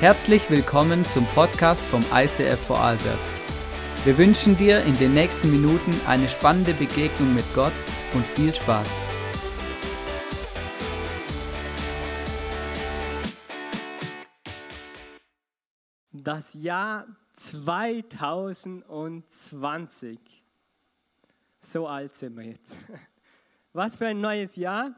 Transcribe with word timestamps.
Herzlich 0.00 0.48
willkommen 0.48 1.04
zum 1.04 1.26
Podcast 1.34 1.84
vom 1.84 2.00
ICF 2.10 2.58
Vorarlberg. 2.58 3.18
Wir 4.04 4.16
wünschen 4.16 4.56
dir 4.56 4.82
in 4.84 4.94
den 4.94 5.12
nächsten 5.12 5.50
Minuten 5.50 5.92
eine 6.06 6.26
spannende 6.26 6.72
Begegnung 6.72 7.34
mit 7.34 7.44
Gott 7.54 7.74
und 8.14 8.24
viel 8.24 8.54
Spaß. 8.54 8.88
Das 16.12 16.54
Jahr 16.54 17.06
2020. 17.34 20.18
So 21.60 21.86
alt 21.86 22.14
sind 22.14 22.38
wir 22.38 22.44
jetzt. 22.44 22.74
Was 23.74 23.96
für 23.96 24.06
ein 24.06 24.22
neues 24.22 24.56
Jahr. 24.56 24.94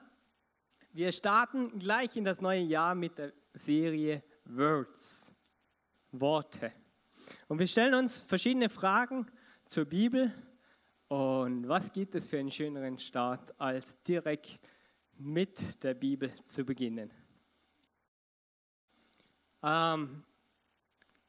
Wir 0.93 1.11
starten 1.11 1.81
gleich 1.81 2.17
in 2.17 2.25
das 2.25 2.41
neue 2.41 2.63
Jahr 2.63 2.95
mit 2.95 3.19
der 3.19 3.33
Serie 3.53 4.23
Words, 4.55 5.35
Worte. 6.11 6.73
Und 7.49 7.59
wir 7.59 7.67
stellen 7.67 7.95
uns 7.95 8.19
verschiedene 8.19 8.69
Fragen 8.69 9.27
zur 9.65 9.87
Bibel. 9.87 10.31
Und 11.09 11.69
was 11.69 11.93
gibt 11.93 12.15
es 12.15 12.29
für 12.29 12.39
einen 12.39 12.51
schöneren 12.51 12.99
Start, 12.99 13.59
als 13.59 14.03
direkt 14.03 14.61
mit 15.17 15.83
der 15.83 15.95
Bibel 15.95 16.31
zu 16.43 16.65
beginnen? 16.65 17.11
Ähm, 19.63 20.23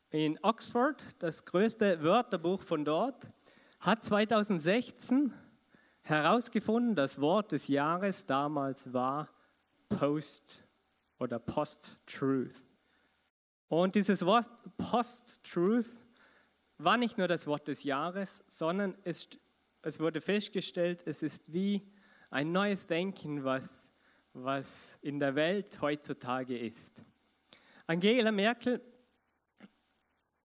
in 0.10 0.38
Oxford, 0.42 1.22
das 1.24 1.46
größte 1.46 2.04
Wörterbuch 2.04 2.62
von 2.62 2.84
dort, 2.84 3.30
hat 3.80 4.04
2016 4.04 5.34
herausgefunden, 6.02 6.96
das 6.96 7.22
Wort 7.22 7.54
des 7.54 7.70
Jahres 7.70 8.26
damals 8.26 8.92
war 8.92 9.30
Post 9.88 10.66
oder 11.20 11.40
Post-Truth. 11.40 12.73
Und 13.68 13.96
dieses 13.96 14.26
Wort 14.26 14.50
Post-Truth 14.78 16.04
war 16.78 16.98
nicht 16.98 17.18
nur 17.18 17.28
das 17.28 17.48
Wort 17.48 17.68
des 17.68 17.84
Jahres, 17.84 18.44
sondern 18.48 18.98
es, 19.04 19.30
es 19.82 20.00
wurde 20.00 20.22
festgestellt, 20.22 21.04
es 21.06 21.24
ist 21.24 21.54
wie 21.54 21.82
ein 22.30 22.52
neues 22.52 22.88
Denken, 22.88 23.44
was, 23.44 23.94
was 24.34 24.98
in 25.02 25.20
der 25.20 25.36
Welt 25.36 25.82
heutzutage 25.82 26.58
ist. 26.58 27.06
Angela 27.86 28.32
Merkel 28.32 28.82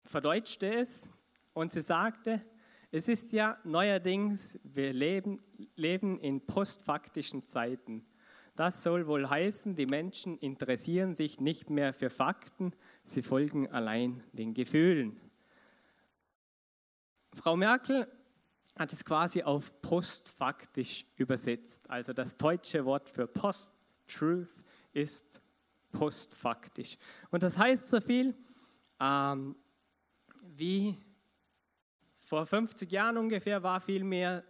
verdeutschte 0.04 0.72
es 0.72 1.10
und 1.52 1.72
sie 1.72 1.82
sagte, 1.82 2.44
es 2.90 3.08
ist 3.08 3.32
ja 3.32 3.58
neuerdings, 3.64 4.60
wir 4.62 4.92
leben, 4.92 5.42
leben 5.74 6.20
in 6.20 6.46
postfaktischen 6.46 7.44
Zeiten. 7.44 8.06
Das 8.54 8.84
soll 8.84 9.08
wohl 9.08 9.28
heißen, 9.28 9.74
die 9.74 9.86
Menschen 9.86 10.38
interessieren 10.38 11.16
sich 11.16 11.40
nicht 11.40 11.70
mehr 11.70 11.92
für 11.92 12.08
Fakten, 12.08 12.72
sie 13.04 13.22
folgen 13.22 13.70
allein 13.70 14.24
den 14.32 14.54
Gefühlen. 14.54 15.20
Frau 17.34 17.56
Merkel 17.56 18.08
hat 18.76 18.92
es 18.92 19.04
quasi 19.04 19.42
auf 19.42 19.80
postfaktisch 19.82 21.04
übersetzt. 21.16 21.88
Also 21.88 22.12
das 22.12 22.36
deutsche 22.36 22.84
Wort 22.84 23.08
für 23.08 23.26
Post-Truth 23.26 24.64
ist 24.92 25.40
postfaktisch. 25.92 26.96
Und 27.30 27.42
das 27.42 27.56
heißt 27.56 27.88
so 27.88 28.00
viel 28.00 28.34
ähm, 28.98 29.54
wie 30.56 30.98
vor 32.18 32.46
50 32.46 32.90
Jahren 32.90 33.18
ungefähr 33.18 33.62
war 33.62 33.80
vielmehr 33.80 34.44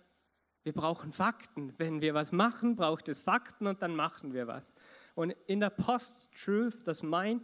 wir 0.64 0.72
brauchen 0.72 1.12
Fakten. 1.12 1.74
Wenn 1.76 2.00
wir 2.00 2.14
was 2.14 2.32
machen, 2.32 2.74
braucht 2.74 3.08
es 3.08 3.20
Fakten 3.20 3.66
und 3.66 3.82
dann 3.82 3.94
machen 3.94 4.32
wir 4.32 4.46
was. 4.46 4.76
Und 5.14 5.32
in 5.46 5.60
der 5.60 5.68
Post-Truth, 5.68 6.86
das 6.86 7.02
meint, 7.02 7.42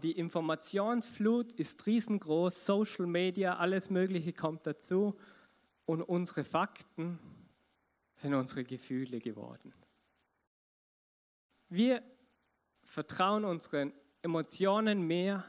die 0.00 0.12
Informationsflut 0.12 1.52
ist 1.52 1.86
riesengroß, 1.86 2.64
Social 2.64 3.06
Media, 3.06 3.56
alles 3.56 3.90
Mögliche 3.90 4.32
kommt 4.32 4.66
dazu. 4.66 5.18
Und 5.84 6.02
unsere 6.02 6.42
Fakten 6.44 7.18
sind 8.14 8.34
unsere 8.34 8.64
Gefühle 8.64 9.20
geworden. 9.20 9.74
Wir 11.68 12.02
vertrauen 12.82 13.44
unseren 13.44 13.92
Emotionen 14.22 15.02
mehr, 15.02 15.44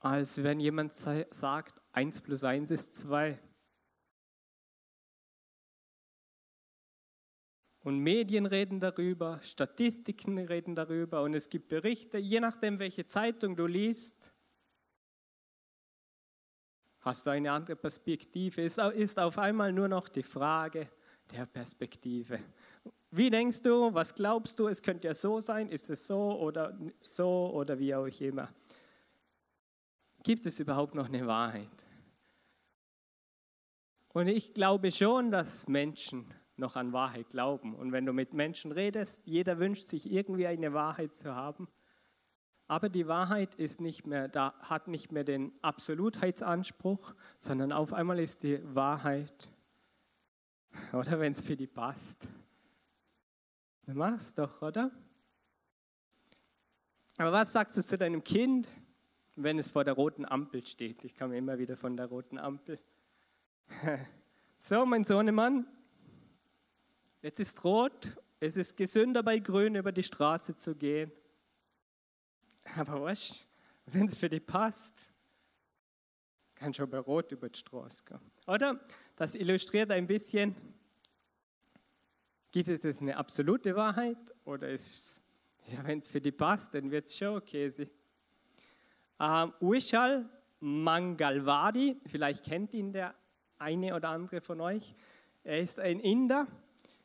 als 0.00 0.42
wenn 0.42 0.60
jemand 0.60 0.92
sagt, 0.92 1.80
1 1.92 2.20
plus 2.20 2.44
1 2.44 2.70
ist 2.70 2.94
2. 2.94 3.38
Und 7.84 7.98
Medien 7.98 8.46
reden 8.46 8.80
darüber, 8.80 9.38
Statistiken 9.42 10.38
reden 10.38 10.74
darüber 10.74 11.22
und 11.22 11.34
es 11.34 11.50
gibt 11.50 11.68
Berichte, 11.68 12.16
je 12.16 12.40
nachdem, 12.40 12.78
welche 12.78 13.04
Zeitung 13.04 13.56
du 13.56 13.66
liest, 13.66 14.32
hast 17.00 17.26
du 17.26 17.30
eine 17.30 17.52
andere 17.52 17.76
Perspektive. 17.76 18.62
Es 18.62 18.78
ist 18.78 19.20
auf 19.20 19.36
einmal 19.36 19.70
nur 19.70 19.88
noch 19.88 20.08
die 20.08 20.22
Frage 20.22 20.88
der 21.30 21.44
Perspektive. 21.44 22.40
Wie 23.10 23.28
denkst 23.28 23.60
du, 23.60 23.92
was 23.92 24.14
glaubst 24.14 24.58
du, 24.58 24.68
es 24.68 24.82
könnte 24.82 25.08
ja 25.08 25.14
so 25.14 25.40
sein, 25.40 25.68
ist 25.68 25.90
es 25.90 26.06
so 26.06 26.40
oder 26.40 26.78
so 27.02 27.52
oder 27.52 27.78
wie 27.78 27.94
auch 27.94 28.06
immer. 28.06 28.48
Gibt 30.22 30.46
es 30.46 30.58
überhaupt 30.58 30.94
noch 30.94 31.08
eine 31.08 31.26
Wahrheit? 31.26 31.86
Und 34.14 34.28
ich 34.28 34.54
glaube 34.54 34.90
schon, 34.90 35.30
dass 35.30 35.68
Menschen 35.68 36.32
noch 36.56 36.76
an 36.76 36.92
Wahrheit 36.92 37.30
glauben. 37.30 37.74
Und 37.74 37.92
wenn 37.92 38.06
du 38.06 38.12
mit 38.12 38.32
Menschen 38.32 38.72
redest, 38.72 39.26
jeder 39.26 39.58
wünscht 39.58 39.82
sich 39.82 40.10
irgendwie 40.10 40.46
eine 40.46 40.72
Wahrheit 40.72 41.14
zu 41.14 41.34
haben. 41.34 41.68
Aber 42.66 42.88
die 42.88 43.06
Wahrheit 43.06 43.54
ist 43.56 43.80
nicht 43.80 44.06
mehr, 44.06 44.28
da 44.28 44.54
hat 44.60 44.88
nicht 44.88 45.12
mehr 45.12 45.24
den 45.24 45.52
Absolutheitsanspruch, 45.60 47.14
sondern 47.36 47.72
auf 47.72 47.92
einmal 47.92 48.18
ist 48.18 48.42
die 48.42 48.60
Wahrheit, 48.74 49.50
oder 50.92 51.20
wenn 51.20 51.32
es 51.32 51.42
für 51.42 51.56
die 51.56 51.66
passt. 51.66 52.26
Du 53.86 53.92
machst 53.92 54.38
doch, 54.38 54.62
oder? 54.62 54.90
Aber 57.18 57.32
was 57.32 57.52
sagst 57.52 57.76
du 57.76 57.82
zu 57.82 57.98
deinem 57.98 58.24
Kind, 58.24 58.66
wenn 59.36 59.58
es 59.58 59.68
vor 59.68 59.84
der 59.84 59.94
roten 59.94 60.24
Ampel 60.24 60.66
steht? 60.66 61.04
Ich 61.04 61.14
komme 61.14 61.36
immer 61.36 61.58
wieder 61.58 61.76
von 61.76 61.96
der 61.96 62.06
roten 62.06 62.38
Ampel. 62.38 62.78
So, 64.56 64.86
mein 64.86 65.04
Sohnemann, 65.04 65.66
Jetzt 67.24 67.40
ist 67.40 67.64
rot, 67.64 68.14
es 68.38 68.58
ist 68.58 68.76
gesünder 68.76 69.22
bei 69.22 69.38
grün 69.38 69.76
über 69.76 69.92
die 69.92 70.02
Straße 70.02 70.56
zu 70.56 70.74
gehen. 70.74 71.10
Aber 72.76 73.00
was, 73.00 73.46
wenn 73.86 74.04
es 74.04 74.14
für 74.14 74.28
dich 74.28 74.44
passt, 74.44 74.92
kannst 76.54 76.80
du 76.80 76.86
bei 76.86 76.98
rot 76.98 77.32
über 77.32 77.48
die 77.48 77.58
Straße 77.58 78.04
gehen. 78.04 78.20
Oder? 78.46 78.78
Das 79.16 79.36
illustriert 79.36 79.90
ein 79.90 80.06
bisschen, 80.06 80.54
gibt 82.52 82.68
es 82.68 83.00
eine 83.00 83.16
absolute 83.16 83.74
Wahrheit 83.74 84.18
oder 84.44 84.68
ist 84.68 85.22
ja, 85.72 85.82
wenn 85.86 86.00
es 86.00 86.08
für 86.08 86.20
dich 86.20 86.36
passt, 86.36 86.74
dann 86.74 86.90
wird 86.90 87.06
es 87.06 87.16
schon 87.16 87.38
okay 87.38 87.70
sein. 87.70 87.88
Ähm, 89.18 89.54
Uishal 89.62 90.28
Mangalwadi, 90.60 91.96
vielleicht 92.06 92.44
kennt 92.44 92.74
ihn 92.74 92.92
der 92.92 93.14
eine 93.56 93.96
oder 93.96 94.10
andere 94.10 94.42
von 94.42 94.60
euch. 94.60 94.94
Er 95.42 95.60
ist 95.60 95.80
ein 95.80 96.00
Inder 96.00 96.46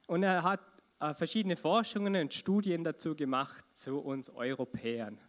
und 0.09 0.23
er 0.23 0.41
hat 0.41 0.61
äh, 0.99 1.13
verschiedene 1.13 1.55
Forschungen 1.55 2.15
und 2.15 2.33
Studien 2.33 2.83
dazu 2.83 3.15
gemacht 3.15 3.71
zu 3.71 3.99
uns 3.99 4.29
Europäern. 4.31 5.19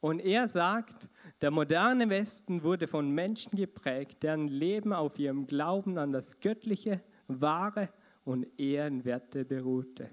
Und 0.00 0.18
er 0.18 0.48
sagt, 0.48 1.08
der 1.40 1.52
moderne 1.52 2.08
Westen 2.10 2.64
wurde 2.64 2.88
von 2.88 3.10
Menschen 3.10 3.56
geprägt, 3.56 4.24
deren 4.24 4.48
Leben 4.48 4.92
auf 4.92 5.20
ihrem 5.20 5.46
Glauben 5.46 5.98
an 5.98 6.10
das 6.10 6.40
Göttliche, 6.40 7.00
Wahre 7.28 7.90
und 8.24 8.46
Ehrenwerte 8.58 9.44
beruhte. 9.44 10.10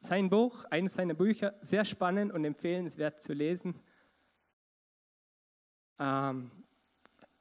Sein 0.00 0.28
Buch, 0.28 0.64
eines 0.66 0.94
seiner 0.94 1.14
Bücher, 1.14 1.54
sehr 1.62 1.86
spannend 1.86 2.30
und 2.30 2.44
empfehlenswert 2.44 3.20
zu 3.20 3.32
lesen. 3.32 3.80
Ähm, 5.98 6.50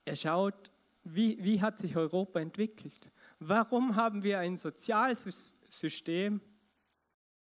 er 0.05 0.15
schaut, 0.15 0.71
wie, 1.03 1.43
wie 1.43 1.61
hat 1.61 1.77
sich 1.77 1.97
Europa 1.97 2.39
entwickelt. 2.39 3.11
Warum 3.47 3.95
haben 3.95 4.23
wir 4.23 4.39
ein 4.39 4.57
Sozialsystem, 4.57 6.41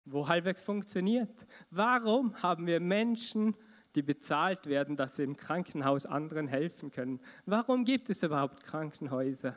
wo 0.04 0.28
halbwegs 0.28 0.62
funktioniert? 0.62 1.48
Warum 1.72 2.42
haben 2.44 2.68
wir 2.68 2.82
Menschen, 2.82 3.56
die 3.96 4.02
bezahlt 4.02 4.66
werden, 4.66 4.98
dass 4.98 5.16
sie 5.16 5.24
im 5.24 5.38
Krankenhaus 5.38 6.06
anderen 6.06 6.50
helfen 6.50 6.92
können? 6.92 7.22
Warum 7.46 7.86
gibt 7.86 8.10
es 8.10 8.24
überhaupt 8.24 8.62
Krankenhäuser? 8.66 9.56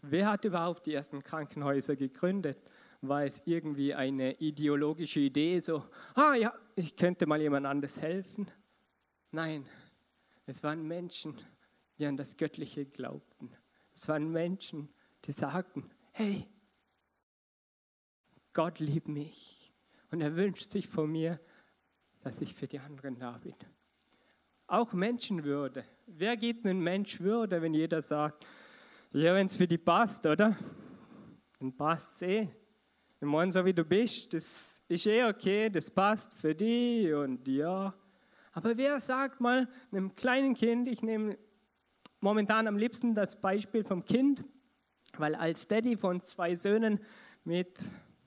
Wer 0.00 0.30
hat 0.30 0.46
überhaupt 0.46 0.86
die 0.86 0.94
ersten 0.94 1.22
Krankenhäuser 1.22 1.96
gegründet? 1.96 2.58
War 3.02 3.24
es 3.24 3.42
irgendwie 3.44 3.92
eine 3.92 4.40
ideologische 4.40 5.20
Idee, 5.20 5.58
so, 5.58 5.84
ah 6.14 6.32
ja, 6.32 6.54
ich 6.76 6.96
könnte 6.96 7.26
mal 7.26 7.42
jemand 7.42 7.66
anders 7.66 8.00
helfen? 8.00 8.50
Nein, 9.32 9.66
es 10.46 10.62
waren 10.62 10.88
Menschen, 10.88 11.36
die 11.98 12.06
an 12.06 12.16
das 12.16 12.38
Göttliche 12.38 12.86
glaubten. 12.86 13.50
Es 13.92 14.08
waren 14.08 14.32
Menschen, 14.32 14.88
die 15.22 15.26
die 15.26 15.32
sagten, 15.32 15.90
hey, 16.12 16.46
Gott 18.52 18.80
liebt 18.80 19.08
mich 19.08 19.72
und 20.10 20.20
er 20.20 20.36
wünscht 20.36 20.70
sich 20.70 20.88
von 20.88 21.10
mir 21.10 21.40
dass 22.22 22.40
ich 22.40 22.54
für 22.54 22.66
die 22.66 22.78
anderen 22.78 23.18
da 23.18 23.38
bin. 23.38 23.54
Auch 24.66 24.92
Menschenwürde. 24.92 25.84
Wer 26.06 26.36
gibt 26.36 26.64
einem 26.64 26.82
Mensch 26.82 27.20
Würde, 27.20 27.60
wenn 27.60 27.74
jeder 27.74 28.00
sagt, 28.00 28.46
ja, 29.12 29.34
wenn 29.34 29.46
es 29.46 29.56
für 29.56 29.66
die 29.66 29.78
passt, 29.78 30.24
oder? 30.24 30.56
Dann 31.58 31.76
passt 31.76 32.16
es 32.16 32.22
eh. 32.22 32.48
Ich 33.20 33.26
meine, 33.26 33.52
so 33.52 33.64
wie 33.64 33.74
du 33.74 33.84
bist, 33.84 34.32
das 34.32 34.82
ist 34.88 35.06
eh 35.06 35.24
okay, 35.24 35.68
das 35.68 35.90
passt 35.90 36.34
für 36.34 36.54
dich 36.54 37.12
und 37.12 37.46
ja. 37.46 37.94
Aber 38.52 38.76
wer 38.76 39.00
sagt 39.00 39.40
mal 39.40 39.68
einem 39.90 40.14
kleinen 40.14 40.54
Kind, 40.54 40.88
ich 40.88 41.02
nehme 41.02 41.36
momentan 42.20 42.66
am 42.66 42.76
liebsten 42.76 43.14
das 43.14 43.40
Beispiel 43.40 43.84
vom 43.84 44.04
Kind, 44.04 44.42
weil 45.18 45.34
als 45.34 45.66
Daddy 45.66 45.96
von 45.96 46.20
zwei 46.20 46.54
Söhnen 46.54 47.00
mit, 47.44 47.78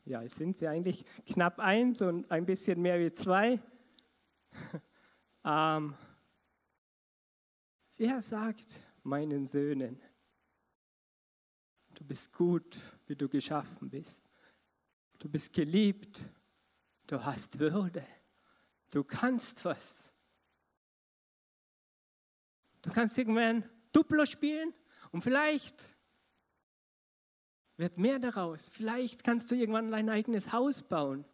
ja, 0.05 0.21
jetzt 0.21 0.35
sind 0.35 0.57
sie 0.57 0.67
eigentlich 0.67 1.05
knapp 1.25 1.59
eins 1.59 2.01
und 2.01 2.29
ein 2.31 2.45
bisschen 2.45 2.81
mehr 2.81 2.99
wie 2.99 3.11
zwei, 3.11 3.59
ähm, 5.45 5.95
wer 7.97 8.21
sagt 8.21 8.79
meinen 9.03 9.45
Söhnen, 9.45 9.99
du 11.93 12.03
bist 12.03 12.33
gut, 12.33 12.79
wie 13.07 13.15
du 13.15 13.29
geschaffen 13.29 13.89
bist? 13.89 14.25
Du 15.19 15.29
bist 15.29 15.53
geliebt. 15.53 16.21
Du 17.07 17.23
hast 17.23 17.59
Würde. 17.59 18.05
Du 18.91 19.03
kannst 19.03 19.63
was. 19.65 20.13
Du 22.81 22.91
kannst 22.91 23.17
irgendwann 23.17 23.67
Duplo 23.91 24.25
spielen 24.25 24.73
und 25.11 25.21
vielleicht 25.21 25.94
wird 27.77 27.98
mehr 27.98 28.19
daraus. 28.19 28.69
Vielleicht 28.69 29.24
kannst 29.24 29.51
du 29.51 29.56
irgendwann 29.56 29.92
dein 29.92 30.10
eigenes 30.10 30.54
Haus 30.54 30.81
bauen. 30.81 31.25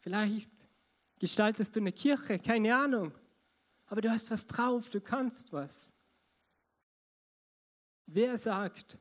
Vielleicht 0.00 0.50
gestaltest 1.18 1.74
du 1.74 1.80
eine 1.80 1.92
Kirche, 1.92 2.38
keine 2.38 2.76
Ahnung. 2.76 3.12
Aber 3.86 4.00
du 4.00 4.10
hast 4.10 4.30
was 4.30 4.46
drauf, 4.46 4.90
du 4.90 5.00
kannst 5.00 5.52
was. 5.52 5.92
Wer 8.06 8.38
sagt, 8.38 8.98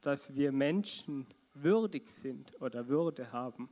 dass 0.00 0.34
wir 0.34 0.52
Menschen 0.52 1.26
würdig 1.54 2.08
sind 2.10 2.60
oder 2.60 2.86
Würde 2.86 3.32
haben. 3.32 3.68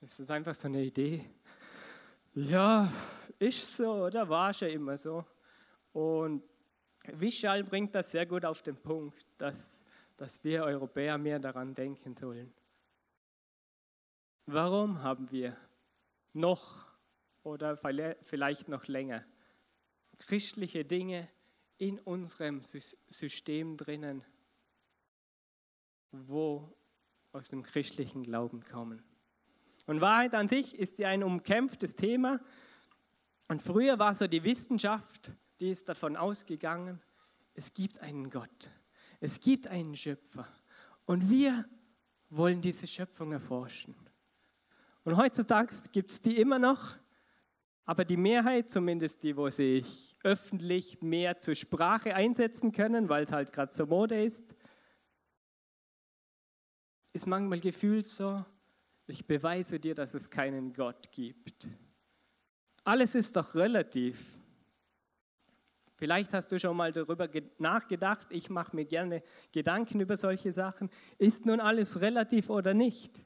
Das 0.00 0.20
ist 0.20 0.30
einfach 0.30 0.54
so 0.54 0.68
eine 0.68 0.84
Idee. 0.84 1.24
Ja, 2.34 2.92
ist 3.38 3.76
so 3.76 4.04
oder 4.04 4.28
war 4.28 4.52
schon 4.52 4.68
immer 4.68 4.96
so. 4.96 5.24
Und 5.92 6.42
Wischal 7.12 7.64
bringt 7.64 7.94
das 7.94 8.10
sehr 8.10 8.26
gut 8.26 8.44
auf 8.44 8.62
den 8.62 8.76
Punkt, 8.76 9.26
dass, 9.38 9.84
dass 10.16 10.42
wir 10.44 10.64
Europäer 10.64 11.18
mehr 11.18 11.38
daran 11.38 11.74
denken 11.74 12.14
sollen. 12.14 12.52
Warum 14.46 15.02
haben 15.02 15.30
wir 15.30 15.56
noch 16.32 16.88
oder 17.42 17.76
vielleicht 17.76 18.68
noch 18.68 18.86
länger 18.86 19.24
christliche 20.18 20.84
Dinge 20.84 21.28
in 21.78 21.98
unserem 22.00 22.62
System 22.62 23.76
drinnen, 23.76 24.24
wo 26.10 26.72
aus 27.32 27.50
dem 27.50 27.62
christlichen 27.62 28.22
Glauben 28.22 28.64
kommen. 28.64 29.02
Und 29.86 30.00
Wahrheit 30.00 30.34
an 30.34 30.48
sich 30.48 30.74
ist 30.74 30.98
ja 30.98 31.08
ein 31.08 31.22
umkämpftes 31.22 31.94
Thema. 31.94 32.40
Und 33.48 33.62
früher 33.62 33.98
war 33.98 34.14
so 34.14 34.26
die 34.26 34.42
Wissenschaft, 34.42 35.32
die 35.60 35.70
ist 35.70 35.88
davon 35.88 36.16
ausgegangen, 36.16 37.00
es 37.54 37.72
gibt 37.72 38.00
einen 38.00 38.30
Gott, 38.30 38.70
es 39.20 39.40
gibt 39.40 39.66
einen 39.66 39.96
Schöpfer. 39.96 40.46
Und 41.06 41.30
wir 41.30 41.64
wollen 42.28 42.60
diese 42.60 42.86
Schöpfung 42.86 43.32
erforschen. 43.32 43.94
Und 45.04 45.16
heutzutage 45.16 45.72
gibt 45.92 46.10
es 46.10 46.20
die 46.20 46.36
immer 46.38 46.58
noch, 46.58 46.96
aber 47.84 48.04
die 48.04 48.16
Mehrheit, 48.16 48.68
zumindest 48.68 49.22
die, 49.22 49.36
wo 49.36 49.48
sich 49.48 50.16
öffentlich 50.24 51.00
mehr 51.02 51.38
zur 51.38 51.54
Sprache 51.54 52.14
einsetzen 52.16 52.72
können, 52.72 53.08
weil 53.08 53.22
es 53.22 53.30
halt 53.30 53.52
gerade 53.52 53.72
so 53.72 53.86
Mode 53.86 54.22
ist, 54.22 54.54
ist 57.12 57.26
manchmal 57.26 57.60
gefühlt 57.60 58.08
so, 58.08 58.44
ich 59.06 59.26
beweise 59.26 59.78
dir, 59.78 59.94
dass 59.94 60.14
es 60.14 60.28
keinen 60.28 60.72
Gott 60.72 61.12
gibt. 61.12 61.68
Alles 62.82 63.14
ist 63.14 63.36
doch 63.36 63.54
relativ. 63.54 64.35
Vielleicht 65.96 66.34
hast 66.34 66.52
du 66.52 66.58
schon 66.58 66.76
mal 66.76 66.92
darüber 66.92 67.28
nachgedacht, 67.58 68.28
ich 68.30 68.50
mache 68.50 68.76
mir 68.76 68.84
gerne 68.84 69.22
Gedanken 69.52 70.00
über 70.00 70.16
solche 70.16 70.52
Sachen. 70.52 70.90
Ist 71.16 71.46
nun 71.46 71.58
alles 71.58 72.02
relativ 72.02 72.50
oder 72.50 72.74
nicht? 72.74 73.24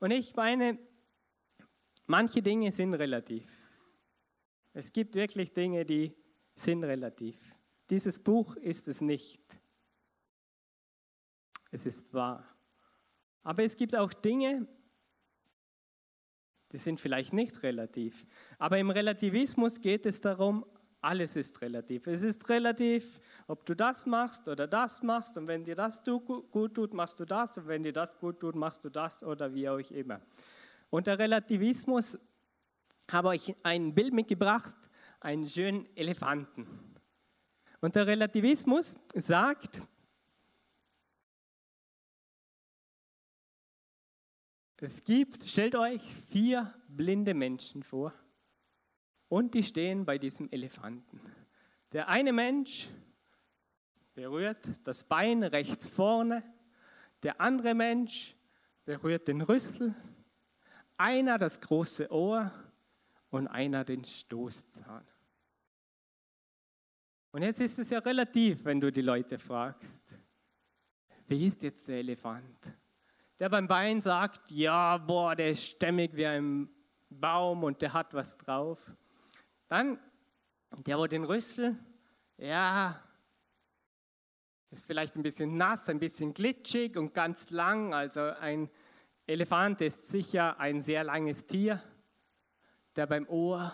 Und 0.00 0.10
ich 0.10 0.36
meine, 0.36 0.78
manche 2.06 2.42
Dinge 2.42 2.70
sind 2.72 2.92
relativ. 2.92 3.46
Es 4.74 4.92
gibt 4.92 5.14
wirklich 5.14 5.54
Dinge, 5.54 5.86
die 5.86 6.14
sind 6.54 6.84
relativ. 6.84 7.40
Dieses 7.88 8.22
Buch 8.22 8.56
ist 8.56 8.86
es 8.86 9.00
nicht. 9.00 9.42
Es 11.70 11.86
ist 11.86 12.12
wahr. 12.12 12.46
Aber 13.42 13.62
es 13.62 13.76
gibt 13.76 13.96
auch 13.96 14.12
Dinge, 14.12 14.66
die 16.72 16.78
sind 16.78 17.00
vielleicht 17.00 17.32
nicht 17.32 17.62
relativ. 17.62 18.26
Aber 18.58 18.78
im 18.78 18.90
Relativismus 18.90 19.80
geht 19.80 20.06
es 20.06 20.20
darum, 20.20 20.66
alles 21.04 21.36
ist 21.36 21.60
relativ. 21.60 22.06
Es 22.06 22.22
ist 22.22 22.48
relativ, 22.48 23.20
ob 23.46 23.64
du 23.66 23.76
das 23.76 24.06
machst 24.06 24.48
oder 24.48 24.66
das 24.66 25.02
machst. 25.02 25.36
Und 25.36 25.46
wenn 25.46 25.64
dir 25.64 25.74
das 25.74 26.02
gut 26.04 26.74
tut, 26.74 26.94
machst 26.94 27.20
du 27.20 27.24
das. 27.24 27.58
Und 27.58 27.68
wenn 27.68 27.82
dir 27.82 27.92
das 27.92 28.18
gut 28.18 28.40
tut, 28.40 28.54
machst 28.54 28.84
du 28.84 28.90
das 28.90 29.22
oder 29.22 29.54
wie 29.54 29.68
auch 29.68 29.78
immer. 29.90 30.20
Und 30.90 31.06
der 31.06 31.18
Relativismus 31.18 32.18
habe 33.10 33.36
ich 33.36 33.54
ein 33.62 33.94
Bild 33.94 34.12
mitgebracht, 34.12 34.76
einen 35.20 35.46
schönen 35.46 35.86
Elefanten. 35.96 36.66
Und 37.80 37.96
der 37.96 38.06
Relativismus 38.06 38.96
sagt, 39.14 39.82
Es 44.84 45.02
gibt, 45.02 45.48
stellt 45.48 45.76
euch 45.76 46.02
vier 46.28 46.74
blinde 46.88 47.32
Menschen 47.32 47.82
vor 47.82 48.12
und 49.34 49.54
die 49.54 49.64
stehen 49.64 50.04
bei 50.04 50.16
diesem 50.16 50.48
Elefanten. 50.52 51.20
Der 51.90 52.08
eine 52.08 52.32
Mensch 52.32 52.88
berührt 54.14 54.70
das 54.84 55.02
Bein 55.02 55.42
rechts 55.42 55.88
vorne, 55.88 56.44
der 57.24 57.40
andere 57.40 57.74
Mensch 57.74 58.36
berührt 58.84 59.26
den 59.26 59.40
Rüssel, 59.40 59.92
einer 60.96 61.36
das 61.36 61.60
große 61.60 62.12
Ohr 62.12 62.52
und 63.30 63.48
einer 63.48 63.82
den 63.84 64.04
Stoßzahn. 64.04 65.04
Und 67.32 67.42
jetzt 67.42 67.60
ist 67.60 67.80
es 67.80 67.90
ja 67.90 67.98
relativ, 67.98 68.64
wenn 68.64 68.80
du 68.80 68.92
die 68.92 69.02
Leute 69.02 69.36
fragst, 69.36 70.16
wie 71.26 71.44
ist 71.44 71.64
jetzt 71.64 71.88
der 71.88 71.96
Elefant? 71.96 72.60
der 73.40 73.48
beim 73.48 73.66
Bein 73.66 74.00
sagt, 74.00 74.52
ja, 74.52 74.96
boah, 74.96 75.34
der 75.34 75.50
ist 75.50 75.64
stämmig 75.64 76.14
wie 76.14 76.26
ein 76.26 76.68
Baum 77.10 77.64
und 77.64 77.82
der 77.82 77.92
hat 77.92 78.14
was 78.14 78.38
drauf. 78.38 78.92
Dann 79.68 79.98
der, 80.86 80.98
wo 80.98 81.06
den 81.06 81.24
Rüssel, 81.24 81.76
ja, 82.36 82.96
ist 84.70 84.86
vielleicht 84.86 85.16
ein 85.16 85.22
bisschen 85.22 85.56
nass, 85.56 85.88
ein 85.88 86.00
bisschen 86.00 86.34
glitschig 86.34 86.96
und 86.96 87.14
ganz 87.14 87.50
lang. 87.50 87.94
Also 87.94 88.20
ein 88.22 88.68
Elefant 89.26 89.80
ist 89.80 90.08
sicher 90.08 90.58
ein 90.58 90.80
sehr 90.80 91.04
langes 91.04 91.46
Tier. 91.46 91.82
Der 92.96 93.06
beim 93.06 93.28
Ohr, 93.28 93.72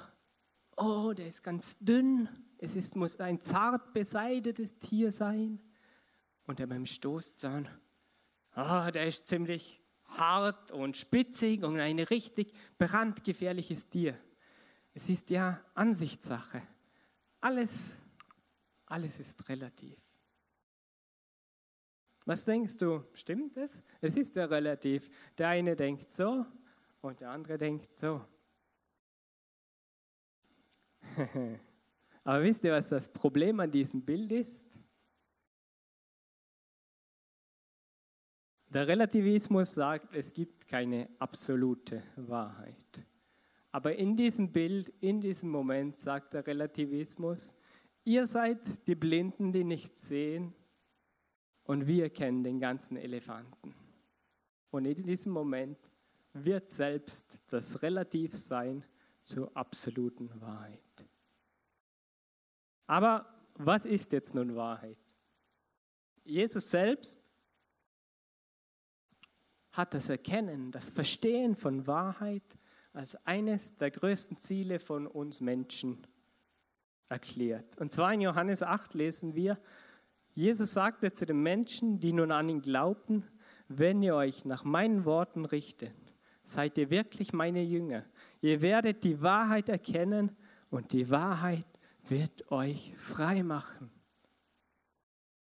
oh, 0.76 1.12
der 1.12 1.26
ist 1.26 1.42
ganz 1.42 1.78
dünn. 1.78 2.28
Es 2.59 2.76
ist, 2.76 2.97
muss 2.97 3.18
ein 3.18 3.40
zart 3.40 3.92
beseidetes 3.92 4.78
Tier 4.78 5.11
sein. 5.11 5.59
Und 6.44 6.59
der 6.59 6.66
beim 6.66 6.85
Stoßzahn, 6.85 7.68
oh, 8.56 8.90
der 8.92 9.06
ist 9.06 9.28
ziemlich 9.28 9.80
hart 10.04 10.73
und 10.73 10.97
spitzig 10.97 11.62
und 11.62 11.78
ein 11.78 11.99
richtig 11.99 12.52
brandgefährliches 12.78 13.88
Tier. 13.88 14.18
Es 14.92 15.09
ist 15.09 15.30
ja 15.30 15.64
Ansichtssache. 15.75 16.62
Alles, 17.40 18.06
alles 18.87 19.20
ist 19.20 19.49
relativ. 19.49 19.97
Was 22.26 22.44
denkst 22.44 22.76
du? 22.76 23.04
Stimmt 23.12 23.56
es? 23.56 23.82
Es 24.00 24.16
ist 24.16 24.37
ja 24.37 24.44
relativ. 24.44 25.11
Der 25.38 25.49
eine 25.49 25.75
denkt 25.75 26.09
so 26.09 26.44
und 27.00 27.20
der 27.20 27.30
andere 27.30 27.56
denkt 27.56 27.90
so. 27.90 28.25
Aber 32.25 32.42
wisst 32.42 32.64
ihr, 32.64 32.73
was 32.73 32.90
das 32.90 33.12
Problem 33.12 33.61
an 33.61 33.70
diesem 33.70 34.04
Bild 34.04 34.30
ist? 34.32 34.68
Der 38.68 38.87
Relativismus 38.87 39.75
sagt, 39.75 40.14
es 40.14 40.32
gibt 40.32 40.68
keine 40.68 41.09
absolute 41.18 42.04
Wahrheit. 42.16 43.04
Aber 43.73 43.97
in 43.97 44.17
diesem 44.17 44.53
Bild, 44.53 44.89
in 45.00 45.21
diesem 45.21 45.50
Moment 45.50 45.97
sagt 45.99 46.35
der 46.35 46.47
Relativismus, 46.47 47.55
ihr 48.05 48.27
seid 48.27 48.87
die 48.87 48.97
Blinden, 48.97 49.53
die 49.53 49.65
nichts 49.65 50.09
sehen 50.09 50.55
und 51.65 51.87
wir 51.87 52.11
kennen 52.11 52.43
den 52.43 52.59
ganzen 52.59 52.97
Elefanten. 52.97 53.75
Und 54.71 54.87
in 54.87 55.03
diesem 55.03 55.33
Moment 55.33 55.79
wird 56.33 56.69
selbst 56.69 57.43
das 57.49 57.83
Relativsein 57.83 58.85
zur 59.21 59.57
absoluten 59.57 60.41
Wahrheit. 60.41 60.81
Aber 62.87 63.27
was 63.55 63.85
ist 63.85 64.12
jetzt 64.12 64.35
nun 64.35 64.57
Wahrheit? 64.57 64.99
Jesus 66.25 66.71
selbst 66.71 67.23
hat 69.73 69.95
das 69.95 70.09
Erkennen, 70.09 70.73
das 70.73 70.91
Verstehen 70.91 71.55
von 71.55 71.87
Wahrheit 71.87 72.59
als 72.92 73.14
eines 73.26 73.76
der 73.76 73.90
größten 73.90 74.37
Ziele 74.37 74.80
von 74.80 75.06
uns 75.06 75.40
Menschen 75.40 76.06
erklärt. 77.09 77.78
Und 77.78 77.90
zwar 77.90 78.14
in 78.14 78.20
Johannes 78.20 78.62
8 78.62 78.94
lesen 78.94 79.35
wir, 79.35 79.59
Jesus 80.35 80.73
sagte 80.73 81.12
zu 81.12 81.26
den 81.26 81.42
Menschen, 81.42 82.00
die 82.00 82.12
nun 82.12 82.32
an 82.32 82.49
ihn 82.49 82.62
glaubten, 82.62 83.25
wenn 83.68 84.02
ihr 84.02 84.14
euch 84.14 84.44
nach 84.44 84.64
meinen 84.64 85.04
Worten 85.04 85.44
richtet, 85.44 85.94
seid 86.42 86.78
ihr 86.78 86.90
wirklich 86.90 87.32
meine 87.32 87.62
Jünger. 87.62 88.04
Ihr 88.40 88.62
werdet 88.62 89.04
die 89.04 89.20
Wahrheit 89.20 89.68
erkennen 89.68 90.37
und 90.70 90.92
die 90.92 91.11
Wahrheit 91.11 91.66
wird 92.09 92.50
euch 92.50 92.94
frei 92.97 93.42
machen. 93.42 93.90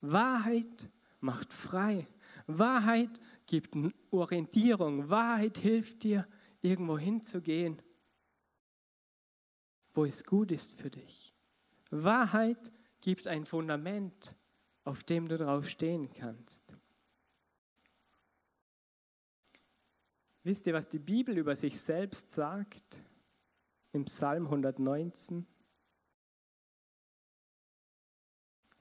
Wahrheit 0.00 0.90
macht 1.20 1.52
frei. 1.52 2.06
Wahrheit 2.46 3.20
gibt 3.46 3.76
Orientierung. 4.10 5.08
Wahrheit 5.08 5.58
hilft 5.58 6.02
dir, 6.02 6.26
irgendwo 6.60 6.98
hinzugehen, 6.98 7.80
wo 9.92 10.04
es 10.04 10.24
gut 10.24 10.52
ist 10.52 10.74
für 10.78 10.90
dich. 10.90 11.34
Wahrheit 11.90 12.72
gibt 13.00 13.26
ein 13.26 13.44
Fundament, 13.44 14.36
auf 14.84 15.04
dem 15.04 15.28
du 15.28 15.38
drauf 15.38 15.68
stehen 15.68 16.10
kannst. 16.10 16.74
Wisst 20.42 20.66
ihr, 20.66 20.74
was 20.74 20.88
die 20.88 20.98
Bibel 20.98 21.36
über 21.36 21.54
sich 21.56 21.80
selbst 21.80 22.30
sagt? 22.30 23.02
Im 23.92 24.04
Psalm 24.04 24.44
119. 24.44 25.46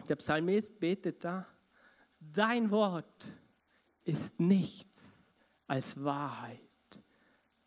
Der 0.07 0.15
Psalmist 0.15 0.79
betet 0.79 1.23
da, 1.23 1.45
dein 2.19 2.71
Wort 2.71 3.33
ist 4.03 4.39
nichts 4.39 5.25
als 5.67 6.01
Wahrheit. 6.03 6.66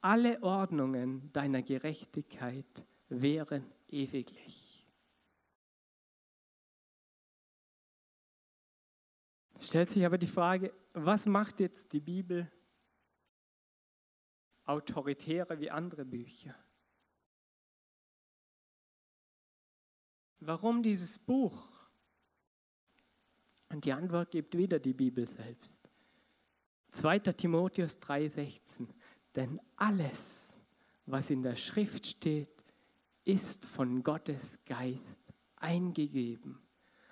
Alle 0.00 0.42
Ordnungen 0.42 1.30
deiner 1.32 1.62
Gerechtigkeit 1.62 2.86
wären 3.08 3.70
ewiglich. 3.88 4.86
Stellt 9.60 9.90
sich 9.90 10.06
aber 10.06 10.16
die 10.16 10.26
Frage, 10.26 10.72
was 10.94 11.26
macht 11.26 11.60
jetzt 11.60 11.92
die 11.92 12.00
Bibel 12.00 12.50
autoritärer 14.64 15.60
wie 15.60 15.70
andere 15.70 16.04
Bücher? 16.04 16.54
Warum 20.38 20.82
dieses 20.82 21.18
Buch? 21.18 21.68
Und 23.68 23.84
die 23.84 23.92
Antwort 23.92 24.30
gibt 24.30 24.56
wieder 24.56 24.78
die 24.78 24.94
Bibel 24.94 25.28
selbst. 25.28 25.88
2. 26.92 27.18
Timotheus 27.18 28.00
3:16. 28.00 28.88
Denn 29.36 29.60
alles, 29.76 30.60
was 31.06 31.30
in 31.30 31.42
der 31.42 31.56
Schrift 31.56 32.06
steht, 32.06 32.64
ist 33.24 33.66
von 33.66 34.02
Gottes 34.02 34.58
Geist 34.64 35.32
eingegeben. 35.56 36.60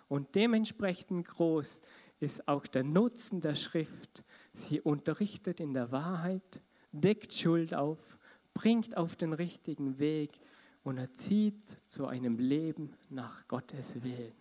Und 0.09 0.35
dementsprechend 0.35 1.27
groß 1.27 1.83
ist 2.21 2.49
auch 2.49 2.67
der 2.67 2.83
Nutzen 2.83 3.41
der 3.41 3.55
Schrift. 3.55 4.25
Sie 4.53 4.81
unterrichtet 4.81 5.61
in 5.61 5.75
der 5.75 5.93
Wahrheit, 5.93 6.63
deckt 6.93 7.33
Schuld 7.33 7.75
auf, 7.75 8.19
bringt 8.55 8.97
auf 8.97 9.15
den 9.15 9.33
richtigen 9.33 9.99
Weg 9.99 10.41
und 10.83 10.99
erzieht 10.99 11.65
zu 11.89 12.07
einem 12.07 12.39
Leben 12.39 12.97
nach 13.11 13.47
Gottes 13.47 14.03
Willen. 14.03 14.33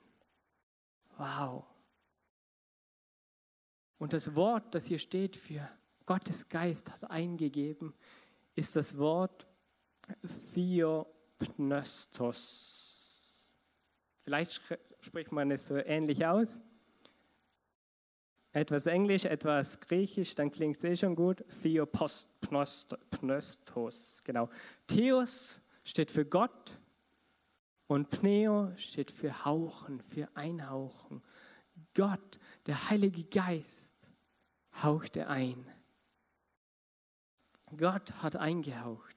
Wow. 1.17 1.65
Und 3.99 4.13
das 4.13 4.35
Wort, 4.35 4.73
das 4.73 4.85
hier 4.85 4.99
steht 4.99 5.35
für 5.35 5.67
Gottes 6.07 6.49
Geist 6.49 6.89
hat 6.89 7.11
eingegeben, 7.11 7.93
ist 8.55 8.75
das 8.75 8.97
Wort 8.97 9.45
Theopnestos. 10.55 11.13
Vielleicht 14.21 14.59
spricht 15.01 15.31
man 15.31 15.51
es 15.51 15.67
so 15.67 15.75
ähnlich 15.77 16.25
aus. 16.25 16.59
Etwas 18.53 18.87
Englisch, 18.87 19.25
etwas 19.25 19.79
Griechisch, 19.81 20.33
dann 20.33 20.49
klingt 20.49 20.77
es 20.77 20.83
eh 20.83 20.95
schon 20.95 21.15
gut. 21.15 21.43
Theopnestos, 21.61 22.87
genau. 24.23 24.49
Theos 24.87 25.59
steht 25.83 26.09
für 26.09 26.25
Gott 26.25 26.79
und 27.87 28.09
Pneo 28.09 28.71
steht 28.77 29.11
für 29.11 29.45
Hauchen, 29.45 30.01
für 30.01 30.27
Einhauchen. 30.35 31.21
Gott, 31.93 32.39
der 32.65 32.89
Heilige 32.89 33.25
Geist, 33.25 33.93
hauchte 34.81 35.27
ein. 35.27 35.76
Gott 37.75 38.13
hat 38.23 38.35
eingehaucht. 38.35 39.15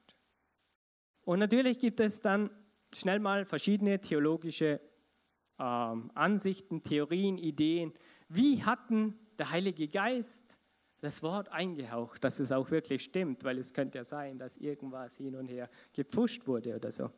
Und 1.23 1.39
natürlich 1.39 1.79
gibt 1.79 1.99
es 1.99 2.21
dann 2.21 2.49
schnell 2.93 3.19
mal 3.19 3.45
verschiedene 3.45 4.01
theologische 4.01 4.81
ähm, 5.59 6.11
Ansichten, 6.15 6.81
Theorien, 6.81 7.37
Ideen. 7.37 7.93
Wie 8.27 8.63
hatten 8.63 9.17
der 9.37 9.51
Heilige 9.51 9.87
Geist 9.87 10.57
das 10.99 11.23
Wort 11.23 11.49
eingehaucht, 11.49 12.23
dass 12.23 12.39
es 12.39 12.51
auch 12.51 12.69
wirklich 12.69 13.03
stimmt, 13.03 13.43
weil 13.43 13.57
es 13.57 13.73
könnte 13.73 13.97
ja 13.99 14.03
sein, 14.03 14.37
dass 14.37 14.57
irgendwas 14.57 15.17
hin 15.17 15.35
und 15.35 15.47
her 15.47 15.69
gepfuscht 15.93 16.47
wurde 16.47 16.75
oder 16.75 16.91
so. 16.91 17.09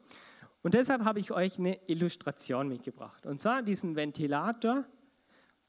Und 0.62 0.74
deshalb 0.74 1.04
habe 1.04 1.20
ich 1.20 1.32
euch 1.32 1.60
eine 1.60 1.78
Illustration 1.88 2.70
mitgebracht. 2.70 3.25
Und 3.25 3.40
zwar 3.40 3.62
diesen 3.62 3.98
Ventilator. 3.98 4.86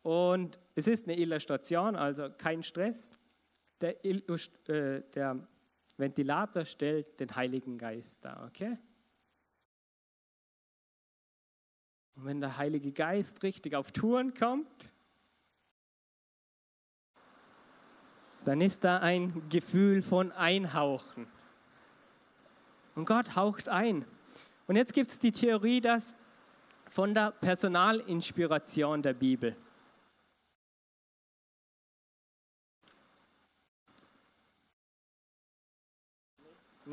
Und 0.02 0.60
es 0.76 0.86
ist 0.86 1.08
eine 1.08 1.18
Illustration, 1.18 1.96
also 1.96 2.28
kein 2.38 2.62
Stress. 2.62 3.10
Der, 3.80 4.04
äh, 4.04 5.02
der 5.14 5.48
Ventilator 5.96 6.64
stellt 6.64 7.20
den 7.20 7.34
Heiligen 7.34 7.78
Geist 7.78 8.24
dar, 8.24 8.44
okay? 8.46 8.78
Und 12.16 12.26
wenn 12.26 12.40
der 12.40 12.56
Heilige 12.56 12.92
Geist 12.92 13.42
richtig 13.42 13.74
auf 13.74 13.92
Touren 13.92 14.34
kommt, 14.34 14.92
dann 18.44 18.60
ist 18.60 18.84
da 18.84 18.98
ein 18.98 19.48
Gefühl 19.48 20.02
von 20.02 20.30
Einhauchen. 20.32 21.26
Und 22.94 23.06
Gott 23.06 23.36
haucht 23.36 23.68
ein. 23.68 24.04
Und 24.66 24.76
jetzt 24.76 24.94
gibt 24.94 25.10
es 25.10 25.18
die 25.18 25.32
Theorie, 25.32 25.80
dass 25.80 26.14
von 26.88 27.14
der 27.14 27.32
Personalinspiration 27.32 29.02
der 29.02 29.14
Bibel. 29.14 29.56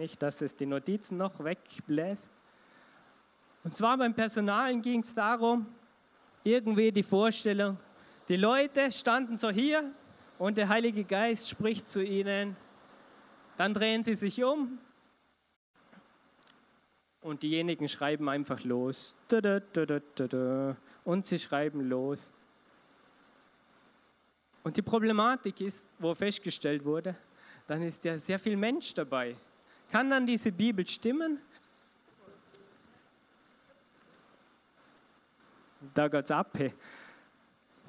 Nicht, 0.02 0.20
dass 0.24 0.42
es 0.42 0.56
die 0.56 0.66
Notizen 0.66 1.18
noch 1.18 1.44
wegbläst. 1.44 2.34
Und 3.64 3.76
zwar 3.76 3.96
beim 4.00 4.16
Personalen 4.16 4.82
ging 4.82 5.02
es 5.02 5.14
darum, 5.14 5.68
irgendwie 6.44 6.92
die 6.92 7.04
Vorstellung, 7.04 7.78
die 8.28 8.38
Leute 8.38 8.92
standen 8.92 9.38
so 9.38 9.52
hier 9.52 9.92
und 10.40 10.58
der 10.58 10.70
Heilige 10.70 11.04
Geist 11.04 11.48
spricht 11.48 11.88
zu 11.88 12.04
ihnen. 12.04 12.58
Dann 13.58 13.76
drehen 13.76 14.04
sie 14.04 14.16
sich 14.16 14.44
um 14.44 14.80
und 17.22 17.44
diejenigen 17.44 17.88
schreiben 17.88 18.28
einfach 18.28 18.64
los. 18.64 19.16
Und 21.04 21.26
sie 21.28 21.38
schreiben 21.38 21.82
los. 21.82 22.34
Und 24.64 24.78
die 24.78 24.82
Problematik 24.82 25.62
ist, 25.62 25.92
wo 26.00 26.16
festgestellt 26.16 26.84
wurde, 26.84 27.16
dann 27.68 27.84
ist 27.84 28.04
ja 28.04 28.18
sehr 28.18 28.40
viel 28.40 28.58
Mensch 28.58 28.96
dabei. 28.96 29.36
Kann 29.92 30.10
dann 30.10 30.26
diese 30.26 30.54
Bibel 30.54 30.88
stimmen? 30.88 31.40
Da 35.94 36.08
geht's 36.08 36.32
ab. 36.32 36.58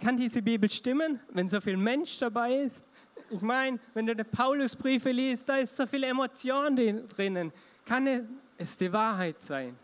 Kann 0.03 0.17
diese 0.17 0.43
Bibel 0.43 0.69
stimmen, 0.69 1.21
wenn 1.31 1.47
so 1.47 1.61
viel 1.61 1.77
Mensch 1.77 2.19
dabei 2.19 2.57
ist? 2.57 2.85
Ich 3.31 3.41
meine, 3.41 3.79
wenn 3.95 4.07
du 4.07 4.17
die 4.17 4.25
Paulusbriefe 4.25 5.13
liest, 5.13 5.49
da 5.49 5.59
ist 5.59 5.77
so 5.77 5.87
viel 5.87 6.03
Emotion 6.03 6.75
drinnen. 6.75 7.53
Kann 7.85 8.09
es 8.59 8.77
die 8.77 8.93
Wahrheit 8.93 9.39
sein? 9.39 9.79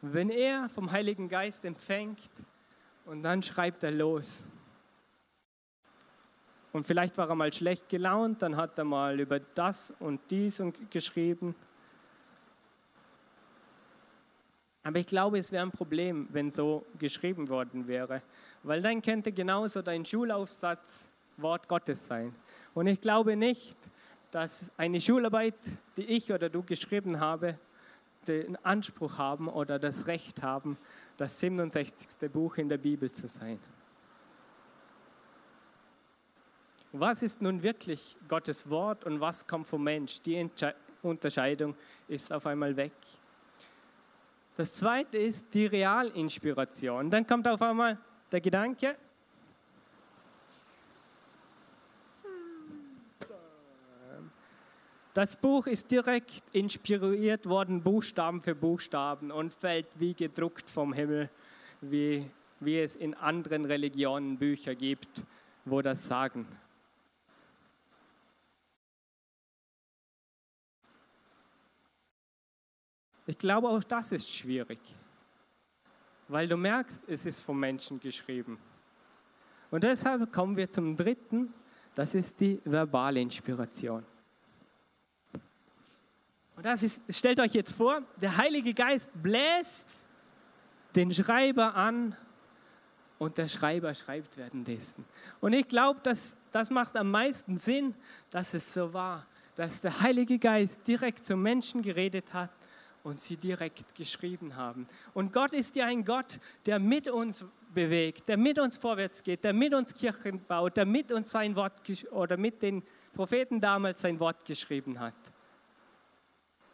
Wenn 0.00 0.30
er 0.30 0.68
vom 0.68 0.92
Heiligen 0.92 1.28
Geist 1.28 1.64
empfängt 1.64 2.30
und 3.06 3.24
dann 3.24 3.42
schreibt 3.42 3.82
er 3.82 3.90
los. 3.90 4.52
Und 6.74 6.84
vielleicht 6.84 7.16
war 7.18 7.28
er 7.28 7.36
mal 7.36 7.52
schlecht 7.52 7.88
gelaunt, 7.88 8.42
dann 8.42 8.56
hat 8.56 8.76
er 8.78 8.84
mal 8.84 9.20
über 9.20 9.38
das 9.38 9.94
und 10.00 10.20
dies 10.28 10.60
geschrieben. 10.90 11.54
Aber 14.82 14.98
ich 14.98 15.06
glaube, 15.06 15.38
es 15.38 15.52
wäre 15.52 15.64
ein 15.64 15.70
Problem, 15.70 16.26
wenn 16.32 16.50
so 16.50 16.84
geschrieben 16.98 17.48
worden 17.48 17.86
wäre, 17.86 18.22
weil 18.64 18.82
dann 18.82 19.00
könnte 19.02 19.30
genauso 19.30 19.82
dein 19.82 20.04
Schulaufsatz 20.04 21.12
Wort 21.36 21.68
Gottes 21.68 22.06
sein. 22.06 22.34
Und 22.74 22.88
ich 22.88 23.00
glaube 23.00 23.36
nicht, 23.36 23.78
dass 24.32 24.72
eine 24.76 25.00
Schularbeit, 25.00 25.54
die 25.96 26.06
ich 26.06 26.32
oder 26.32 26.48
du 26.48 26.64
geschrieben 26.64 27.20
habe, 27.20 27.56
den 28.26 28.56
Anspruch 28.64 29.16
haben 29.16 29.46
oder 29.46 29.78
das 29.78 30.08
Recht 30.08 30.42
haben, 30.42 30.76
das 31.18 31.38
67. 31.38 32.32
Buch 32.32 32.56
in 32.56 32.68
der 32.68 32.78
Bibel 32.78 33.12
zu 33.12 33.28
sein. 33.28 33.60
Was 36.96 37.24
ist 37.24 37.42
nun 37.42 37.60
wirklich 37.60 38.16
Gottes 38.28 38.70
Wort 38.70 39.02
und 39.02 39.20
was 39.20 39.48
kommt 39.48 39.66
vom 39.66 39.82
Mensch? 39.82 40.20
Die 40.22 40.48
Unterscheidung 41.02 41.74
ist 42.06 42.32
auf 42.32 42.46
einmal 42.46 42.76
weg. 42.76 42.92
Das 44.54 44.76
zweite 44.76 45.18
ist 45.18 45.52
die 45.54 45.66
Realinspiration. 45.66 47.10
Dann 47.10 47.26
kommt 47.26 47.48
auf 47.48 47.60
einmal 47.62 47.98
der 48.30 48.40
Gedanke, 48.40 48.94
Das 55.14 55.36
Buch 55.36 55.68
ist 55.68 55.92
direkt 55.92 56.42
inspiriert 56.52 57.48
worden, 57.48 57.82
Buchstaben 57.82 58.40
für 58.40 58.56
Buchstaben 58.56 59.30
und 59.30 59.52
fällt 59.52 59.86
wie 60.00 60.12
gedruckt 60.12 60.68
vom 60.68 60.92
Himmel, 60.92 61.30
wie, 61.80 62.28
wie 62.58 62.80
es 62.80 62.96
in 62.96 63.14
anderen 63.14 63.64
Religionen 63.64 64.38
Bücher 64.38 64.74
gibt, 64.74 65.24
wo 65.64 65.82
das 65.82 66.06
sagen. 66.06 66.48
Ich 73.26 73.38
glaube, 73.38 73.68
auch 73.68 73.82
das 73.82 74.12
ist 74.12 74.30
schwierig, 74.30 74.78
weil 76.28 76.46
du 76.46 76.56
merkst, 76.56 77.08
es 77.08 77.24
ist 77.24 77.40
vom 77.40 77.58
Menschen 77.58 77.98
geschrieben. 77.98 78.58
Und 79.70 79.82
deshalb 79.82 80.30
kommen 80.30 80.56
wir 80.56 80.70
zum 80.70 80.96
dritten, 80.96 81.52
das 81.94 82.14
ist 82.14 82.40
die 82.40 82.60
verbale 82.64 83.20
Inspiration. 83.20 84.04
Und 86.56 86.66
das 86.66 86.82
ist, 86.82 87.02
stellt 87.08 87.40
euch 87.40 87.54
jetzt 87.54 87.72
vor, 87.72 88.02
der 88.20 88.36
Heilige 88.36 88.74
Geist 88.74 89.10
bläst 89.20 89.88
den 90.94 91.10
Schreiber 91.12 91.74
an 91.74 92.16
und 93.18 93.38
der 93.38 93.48
Schreiber 93.48 93.94
schreibt 93.94 94.36
währenddessen. 94.36 95.04
Und 95.40 95.54
ich 95.54 95.66
glaube, 95.66 96.00
dass 96.02 96.38
das 96.52 96.70
macht 96.70 96.96
am 96.96 97.10
meisten 97.10 97.56
Sinn, 97.56 97.94
dass 98.30 98.54
es 98.54 98.72
so 98.72 98.92
war, 98.92 99.26
dass 99.56 99.80
der 99.80 100.00
Heilige 100.00 100.38
Geist 100.38 100.86
direkt 100.86 101.24
zum 101.24 101.42
Menschen 101.42 101.82
geredet 101.82 102.32
hat 102.32 102.50
und 103.04 103.20
sie 103.20 103.36
direkt 103.36 103.94
geschrieben 103.94 104.56
haben. 104.56 104.88
Und 105.12 105.32
Gott 105.32 105.52
ist 105.52 105.76
ja 105.76 105.86
ein 105.86 106.04
Gott, 106.04 106.40
der 106.66 106.80
mit 106.80 107.06
uns 107.08 107.44
bewegt, 107.72 108.28
der 108.28 108.36
mit 108.36 108.58
uns 108.58 108.76
vorwärts 108.76 109.22
geht, 109.22 109.44
der 109.44 109.52
mit 109.52 109.74
uns 109.74 109.94
Kirchen 109.94 110.44
baut, 110.44 110.76
der 110.76 110.86
mit 110.86 111.12
uns 111.12 111.30
sein 111.30 111.54
Wort 111.54 111.82
oder 112.10 112.36
mit 112.36 112.62
den 112.62 112.82
Propheten 113.12 113.60
damals 113.60 114.00
sein 114.00 114.18
Wort 114.18 114.44
geschrieben 114.44 114.98
hat. 114.98 115.14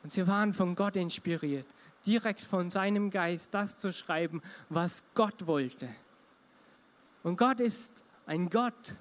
Und 0.02 0.12
sie 0.12 0.26
waren 0.26 0.54
von 0.54 0.74
Gott 0.76 0.96
inspiriert, 0.96 1.66
direkt 2.06 2.40
von 2.40 2.70
seinem 2.70 3.10
Geist 3.10 3.52
das 3.52 3.76
zu 3.76 3.92
schreiben, 3.92 4.40
was 4.68 5.12
Gott 5.14 5.46
wollte. 5.46 5.88
Und 7.22 7.36
Gott 7.36 7.60
ist 7.60 8.02
ein 8.26 8.48
Gott, 8.48 8.96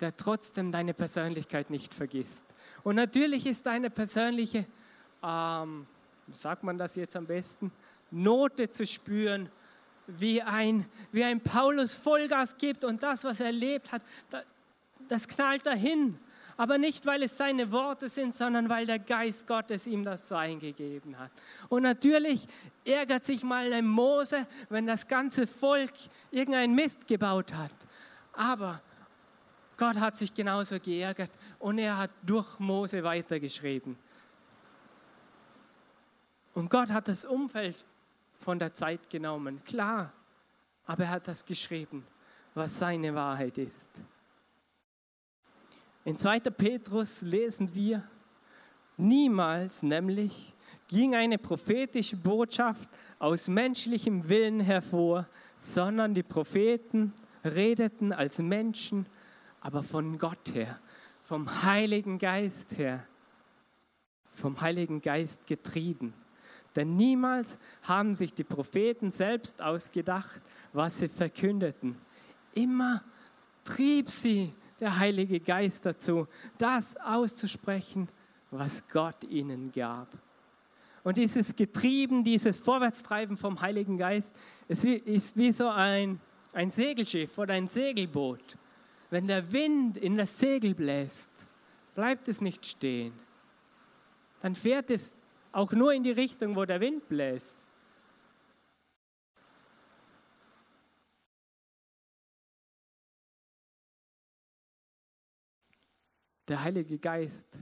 der 0.00 0.16
trotzdem 0.16 0.72
deine 0.72 0.94
Persönlichkeit 0.94 1.70
nicht 1.70 1.94
vergisst. 1.94 2.46
Und 2.82 2.96
natürlich 2.96 3.46
ist 3.46 3.66
deine 3.66 3.88
persönliche, 3.90 4.66
ähm, 5.22 5.86
sagt 6.32 6.62
man 6.62 6.78
das 6.78 6.96
jetzt 6.96 7.16
am 7.16 7.26
besten, 7.26 7.72
Note 8.10 8.70
zu 8.70 8.86
spüren, 8.86 9.50
wie 10.06 10.42
ein, 10.42 10.86
wie 11.12 11.22
ein 11.22 11.40
Paulus 11.40 11.94
Vollgas 11.94 12.58
gibt 12.58 12.84
und 12.84 13.02
das, 13.02 13.24
was 13.24 13.40
er 13.40 13.46
erlebt 13.46 13.92
hat, 13.92 14.02
das 15.08 15.28
knallt 15.28 15.66
dahin 15.66 16.18
aber 16.60 16.76
nicht, 16.76 17.06
weil 17.06 17.22
es 17.22 17.38
seine 17.38 17.72
Worte 17.72 18.10
sind, 18.10 18.36
sondern 18.36 18.68
weil 18.68 18.84
der 18.84 18.98
Geist 18.98 19.46
Gottes 19.46 19.86
ihm 19.86 20.04
das 20.04 20.28
so 20.28 20.34
eingegeben 20.34 21.18
hat. 21.18 21.30
Und 21.70 21.84
natürlich 21.84 22.46
ärgert 22.84 23.24
sich 23.24 23.42
mal 23.42 23.72
ein 23.72 23.88
Mose, 23.88 24.46
wenn 24.68 24.86
das 24.86 25.08
ganze 25.08 25.46
Volk 25.46 25.90
irgendeinen 26.30 26.74
Mist 26.74 27.06
gebaut 27.06 27.54
hat. 27.54 27.72
Aber 28.34 28.82
Gott 29.78 29.98
hat 30.00 30.18
sich 30.18 30.34
genauso 30.34 30.78
geärgert 30.78 31.30
und 31.58 31.78
er 31.78 31.96
hat 31.96 32.10
durch 32.26 32.58
Mose 32.58 33.02
weitergeschrieben. 33.02 33.96
Und 36.54 36.70
Gott 36.70 36.90
hat 36.90 37.08
das 37.08 37.24
Umfeld 37.24 37.84
von 38.38 38.58
der 38.58 38.74
Zeit 38.74 39.08
genommen, 39.10 39.62
klar, 39.64 40.12
aber 40.86 41.04
er 41.04 41.10
hat 41.10 41.28
das 41.28 41.44
geschrieben, 41.44 42.06
was 42.54 42.78
seine 42.78 43.14
Wahrheit 43.14 43.58
ist. 43.58 43.90
In 46.04 46.16
2. 46.16 46.40
Petrus 46.40 47.22
lesen 47.22 47.74
wir, 47.74 48.02
niemals 48.96 49.82
nämlich 49.82 50.54
ging 50.88 51.14
eine 51.14 51.38
prophetische 51.38 52.16
Botschaft 52.16 52.88
aus 53.18 53.48
menschlichem 53.48 54.28
Willen 54.28 54.60
hervor, 54.60 55.28
sondern 55.56 56.14
die 56.14 56.22
Propheten 56.22 57.12
redeten 57.44 58.12
als 58.12 58.38
Menschen, 58.38 59.06
aber 59.60 59.82
von 59.82 60.18
Gott 60.18 60.54
her, 60.54 60.80
vom 61.22 61.62
Heiligen 61.62 62.18
Geist 62.18 62.78
her, 62.78 63.06
vom 64.32 64.60
Heiligen 64.60 65.00
Geist 65.00 65.46
getrieben. 65.46 66.14
Denn 66.76 66.96
niemals 66.96 67.58
haben 67.82 68.14
sich 68.14 68.32
die 68.32 68.44
Propheten 68.44 69.10
selbst 69.10 69.60
ausgedacht, 69.60 70.40
was 70.72 70.98
sie 70.98 71.08
verkündeten. 71.08 71.96
Immer 72.54 73.02
trieb 73.64 74.10
sie 74.10 74.52
der 74.78 74.98
Heilige 74.98 75.40
Geist 75.40 75.84
dazu, 75.84 76.26
das 76.58 76.96
auszusprechen, 76.96 78.08
was 78.50 78.88
Gott 78.88 79.24
ihnen 79.24 79.72
gab. 79.72 80.08
Und 81.02 81.16
dieses 81.16 81.56
Getrieben, 81.56 82.24
dieses 82.24 82.56
Vorwärtstreiben 82.58 83.36
vom 83.36 83.60
Heiligen 83.60 83.96
Geist, 83.96 84.36
es 84.68 84.84
ist 84.84 85.36
wie 85.36 85.52
so 85.52 85.68
ein, 85.68 86.20
ein 86.52 86.70
Segelschiff 86.70 87.36
oder 87.38 87.54
ein 87.54 87.68
Segelboot. 87.68 88.56
Wenn 89.08 89.26
der 89.26 89.50
Wind 89.50 89.96
in 89.96 90.16
das 90.16 90.38
Segel 90.38 90.74
bläst, 90.74 91.32
bleibt 91.94 92.28
es 92.28 92.40
nicht 92.40 92.64
stehen. 92.64 93.12
Dann 94.40 94.54
fährt 94.54 94.90
es 94.90 95.16
auch 95.52 95.72
nur 95.72 95.92
in 95.92 96.02
die 96.02 96.12
Richtung, 96.12 96.56
wo 96.56 96.64
der 96.64 96.80
Wind 96.80 97.08
bläst. 97.08 97.58
Der 106.48 106.64
Heilige 106.64 106.98
Geist 106.98 107.58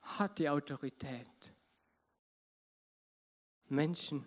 hat 0.00 0.38
die 0.38 0.48
Autorität, 0.48 1.54
Menschen 3.68 4.26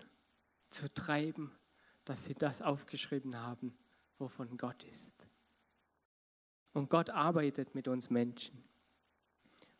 zu 0.69 0.93
treiben, 0.93 1.51
dass 2.05 2.25
sie 2.25 2.35
das 2.35 2.61
aufgeschrieben 2.61 3.35
haben, 3.35 3.75
wovon 4.19 4.57
Gott 4.57 4.83
ist. 4.83 5.27
Und 6.73 6.89
Gott 6.89 7.09
arbeitet 7.09 7.73
mit 7.73 7.87
uns 7.87 8.09
Menschen. 8.09 8.63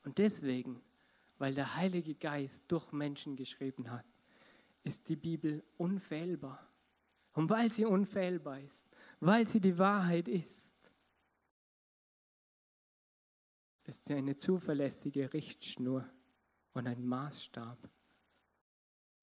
Und 0.03 0.17
deswegen, 0.17 0.81
weil 1.39 1.54
der 1.54 1.75
Heilige 1.75 2.13
Geist 2.15 2.71
durch 2.71 2.91
Menschen 2.91 3.36
geschrieben 3.36 3.89
hat, 3.89 4.06
ist 4.84 5.10
die 5.10 5.15
Bibel 5.15 5.63
unfehlbar. 5.78 6.67
Und 7.34 7.49
weil 7.49 7.71
sie 7.71 7.86
unfehlbar 7.86 8.60
ist, 8.60 8.88
weil 9.19 9.47
sie 9.47 9.62
die 9.62 9.78
Wahrheit 9.78 10.28
ist, 10.28 10.75
ist 13.86 14.06
sie 14.06 14.15
eine 14.15 14.36
zuverlässige 14.36 15.34
Richtschnur 15.34 16.08
und 16.73 16.88
ein 16.88 17.06
Maßstab 17.06 17.89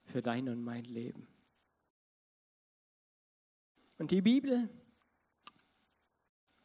für 0.02 0.22
dein 0.22 0.48
und 0.48 0.62
mein 0.62 0.84
Leben. 0.84 1.28
Und 3.98 4.10
die 4.10 4.22
Bibel, 4.22 4.68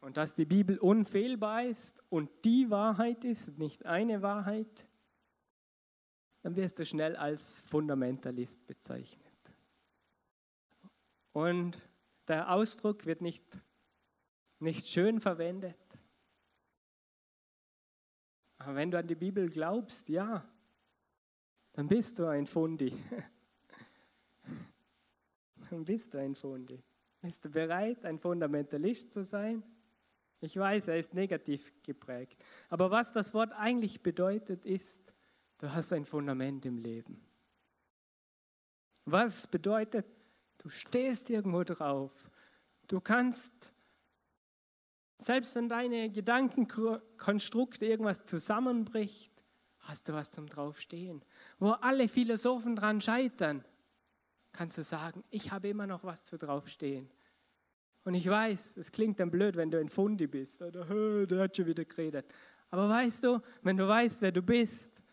und 0.00 0.16
dass 0.16 0.34
die 0.34 0.44
Bibel 0.46 0.78
unfehlbar 0.78 1.64
ist 1.64 2.02
und 2.08 2.30
die 2.44 2.70
Wahrheit 2.70 3.24
ist, 3.24 3.58
nicht 3.58 3.86
eine 3.86 4.22
Wahrheit, 4.22 4.88
dann 6.42 6.56
wirst 6.56 6.78
du 6.78 6.84
schnell 6.84 7.16
als 7.16 7.62
Fundamentalist 7.62 8.66
bezeichnet. 8.66 9.32
Und 11.32 11.80
der 12.28 12.52
Ausdruck 12.52 13.06
wird 13.06 13.20
nicht, 13.20 13.44
nicht 14.58 14.86
schön 14.86 15.20
verwendet, 15.20 15.78
aber 18.64 18.76
wenn 18.76 18.90
du 18.92 18.98
an 18.98 19.06
die 19.06 19.16
Bibel 19.16 19.48
glaubst, 19.48 20.08
ja, 20.08 20.48
dann 21.72 21.88
bist 21.88 22.18
du 22.18 22.26
ein 22.26 22.46
Fundi. 22.46 22.92
Dann 25.70 25.84
bist 25.86 26.12
du 26.12 26.18
ein 26.18 26.34
Fundi. 26.34 26.82
Bist 27.22 27.46
du 27.46 27.48
bereit, 27.48 28.04
ein 28.04 28.18
Fundamentalist 28.18 29.10
zu 29.10 29.24
sein? 29.24 29.62
Ich 30.38 30.54
weiß, 30.54 30.88
er 30.88 30.98
ist 30.98 31.14
negativ 31.14 31.72
geprägt. 31.82 32.44
Aber 32.68 32.90
was 32.90 33.14
das 33.14 33.32
Wort 33.32 33.52
eigentlich 33.54 34.02
bedeutet, 34.02 34.66
ist, 34.66 35.14
du 35.62 35.72
hast 35.72 35.92
ein 35.92 36.04
Fundament 36.04 36.66
im 36.66 36.78
Leben. 36.78 37.24
Was 39.04 39.46
bedeutet, 39.46 40.04
du 40.58 40.68
stehst 40.68 41.30
irgendwo 41.30 41.62
drauf. 41.62 42.28
Du 42.88 43.00
kannst 43.00 43.72
Selbst 45.18 45.54
wenn 45.54 45.68
deine 45.68 46.10
Gedankenkonstrukte 46.10 47.86
irgendwas 47.86 48.24
zusammenbricht, 48.24 49.32
hast 49.78 50.08
du 50.08 50.14
was 50.14 50.32
zum 50.32 50.48
Draufstehen. 50.48 51.24
Wo 51.60 51.70
alle 51.70 52.08
Philosophen 52.08 52.74
dran 52.74 53.00
scheitern, 53.00 53.64
kannst 54.50 54.78
du 54.78 54.82
sagen, 54.82 55.22
ich 55.30 55.52
habe 55.52 55.68
immer 55.68 55.86
noch 55.86 56.02
was 56.02 56.24
zu 56.24 56.36
draufstehen. 56.36 57.08
Und 58.02 58.14
ich 58.14 58.28
weiß, 58.28 58.78
es 58.78 58.90
klingt 58.90 59.20
dann 59.20 59.30
blöd, 59.30 59.54
wenn 59.54 59.70
du 59.70 59.78
ein 59.78 59.88
Fundi 59.88 60.26
bist 60.26 60.60
oder 60.60 60.84
der 61.24 61.44
hat 61.44 61.56
schon 61.56 61.66
wieder 61.66 61.84
geredet. 61.84 62.26
Aber 62.70 62.88
weißt 62.88 63.22
du, 63.22 63.40
wenn 63.62 63.76
du 63.76 63.86
weißt, 63.86 64.22
wer 64.22 64.32
du 64.32 64.42
bist, 64.42 65.04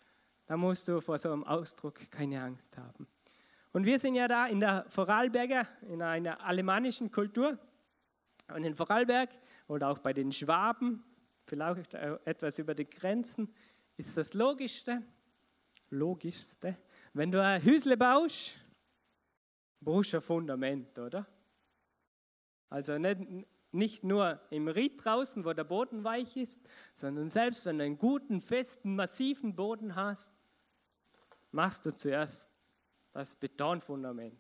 dann 0.50 0.62
musst 0.62 0.88
du 0.88 1.00
vor 1.00 1.20
so 1.20 1.32
einem 1.32 1.44
Ausdruck 1.44 2.10
keine 2.10 2.42
Angst 2.42 2.76
haben. 2.76 3.08
Und 3.72 3.86
wir 3.86 4.00
sind 4.00 4.16
ja 4.16 4.28
da 4.28 4.48
in 4.48 4.60
der 4.60 4.84
Vorarlberger, 4.90 5.68
in 5.88 6.02
einer 6.02 6.44
alemannischen 6.44 7.12
Kultur. 7.12 7.60
Und 8.48 8.64
in 8.64 8.74
Vorarlberg 8.74 9.30
oder 9.68 9.92
auch 9.92 10.00
bei 10.00 10.12
den 10.12 10.32
Schwaben, 10.32 11.04
vielleicht 11.46 11.94
etwas 11.94 12.58
über 12.58 12.74
die 12.74 12.86
Grenzen, 12.86 13.54
ist 13.96 14.18
das 14.18 14.34
Logischste, 14.34 15.04
Logischste, 15.92 16.76
wenn 17.14 17.32
du 17.32 17.44
ein 17.44 17.62
Hüsle 17.62 17.96
baust, 17.96 18.58
brauchst 19.82 20.14
du 20.14 20.18
ein 20.18 20.24
Fundament, 20.24 20.98
oder? 20.98 21.28
Also 22.70 22.98
nicht, 22.98 23.20
nicht 23.72 24.04
nur 24.04 24.42
im 24.50 24.68
Ried 24.68 25.06
draußen, 25.06 25.46
wo 25.46 25.54
der 25.54 25.64
Boden 25.64 26.04
weich 26.04 26.38
ist, 26.38 26.68
sondern 26.96 27.30
selbst 27.30 27.68
wenn 27.68 27.78
du 27.78 27.84
einen 27.84 28.00
guten, 28.00 28.42
festen, 28.42 28.96
massiven 28.96 29.56
Boden 29.56 29.94
hast, 29.94 30.39
machst 31.52 31.86
du 31.86 31.92
zuerst 31.92 32.56
das 33.12 33.36
Betonfundament. 33.36 34.40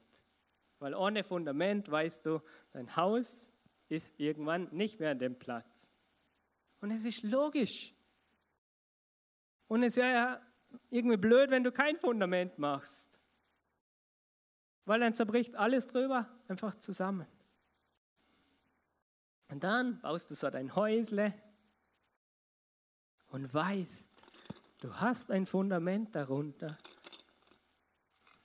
Weil 0.79 0.95
ohne 0.95 1.23
Fundament 1.23 1.89
weißt 1.89 2.25
du, 2.25 2.41
dein 2.71 2.95
Haus 2.95 3.51
ist 3.89 4.19
irgendwann 4.19 4.69
nicht 4.71 4.99
mehr 4.99 5.11
an 5.11 5.19
dem 5.19 5.37
Platz. 5.37 5.93
Und 6.79 6.91
es 6.91 7.03
ist 7.03 7.23
logisch. 7.23 7.93
Und 9.67 9.83
es 9.83 9.97
wäre 9.97 10.13
ja 10.13 10.41
irgendwie 10.89 11.17
blöd, 11.17 11.49
wenn 11.49 11.63
du 11.63 11.71
kein 11.71 11.97
Fundament 11.97 12.57
machst. 12.57 13.21
Weil 14.85 15.01
dann 15.01 15.15
zerbricht 15.15 15.55
alles 15.55 15.87
drüber 15.87 16.27
einfach 16.47 16.75
zusammen. 16.75 17.27
Und 19.49 19.63
dann 19.63 19.99
baust 20.01 20.29
du 20.31 20.35
so 20.35 20.49
dein 20.49 20.75
Häusle 20.75 21.33
und 23.29 23.51
weißt, 23.53 24.11
du 24.79 24.93
hast 24.95 25.31
ein 25.31 25.45
Fundament 25.45 26.15
darunter, 26.15 26.77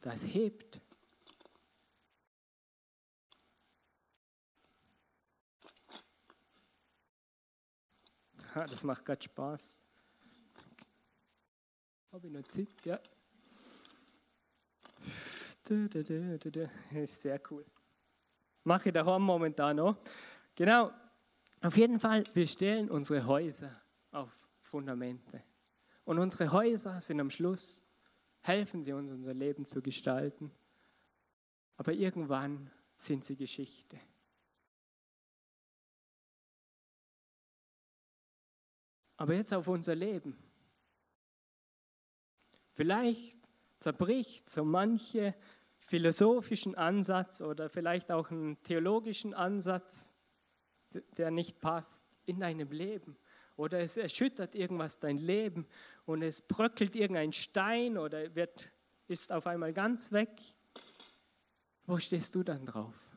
das 0.05 0.27
hebt. 0.27 0.81
das 8.55 8.85
macht 8.85 9.05
gerade 9.05 9.23
Spaß. 9.23 9.81
Habe 12.13 12.27
ich 12.29 12.33
noch 12.33 12.43
Zeit? 12.45 12.69
Ja. 12.85 13.01
Ist 16.93 17.23
sehr 17.23 17.41
cool. 17.51 17.65
Mache 18.63 18.91
ich 18.91 18.93
daheim 18.93 19.23
momentan 19.23 19.77
noch. 19.77 19.97
Genau. 20.55 20.93
Auf 21.63 21.77
jeden 21.77 21.99
Fall, 21.99 22.23
wir 22.35 22.47
stellen 22.47 22.91
unsere 22.91 23.27
Häuser 23.27 23.81
auf 24.13 24.47
Fundamente. 24.61 25.43
Und 26.05 26.19
unsere 26.19 26.53
Häuser 26.53 27.01
sind 27.01 27.21
am 27.21 27.31
Schluss, 27.31 27.84
helfen 28.45 28.83
sie 28.83 28.93
uns, 28.93 29.11
unser 29.11 29.33
Leben 29.33 29.65
zu 29.65 29.81
gestalten. 29.81 30.51
Aber 31.77 31.93
irgendwann 31.93 32.71
sind 32.97 33.25
sie 33.25 33.37
Geschichte. 33.37 33.99
Aber 39.17 39.35
jetzt 39.35 39.55
auf 39.55 39.67
unser 39.67 39.95
Leben. 39.95 40.37
Vielleicht 42.73 43.39
zerbricht 43.79 44.51
so 44.51 44.65
manche 44.65 45.35
philosophischen 45.79 46.75
Ansatz 46.75 47.41
oder 47.41 47.71
vielleicht 47.71 48.11
auch 48.13 48.31
einen 48.31 48.63
theologischen 48.63 49.33
Ansatz, 49.33 50.17
der 51.17 51.31
nicht 51.31 51.61
passt, 51.61 52.05
in 52.27 52.41
deinem 52.41 52.71
Leben. 52.71 53.17
Oder 53.57 53.81
es 53.81 53.97
erschüttert 53.97 54.55
irgendwas 54.55 54.99
dein 54.99 55.19
Leben 55.19 55.67
und 56.07 56.23
es 56.23 56.41
bröckelt 56.43 56.97
irgendein 56.97 57.33
Stein 57.33 57.97
oder 57.99 58.35
wird, 58.35 58.69
ist 59.07 59.33
auf 59.33 59.47
einmal 59.47 59.73
ganz 59.73 60.13
weg. 60.13 60.31
Wo 61.87 61.99
stehst 61.99 62.35
du 62.35 62.43
dann 62.43 62.65
drauf? 62.65 63.15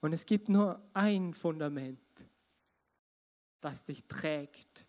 Und 0.00 0.12
es 0.12 0.24
gibt 0.24 0.48
nur 0.48 0.80
ein 0.94 1.34
Fundament, 1.34 1.98
das 3.60 3.84
dich 3.86 4.06
trägt 4.06 4.86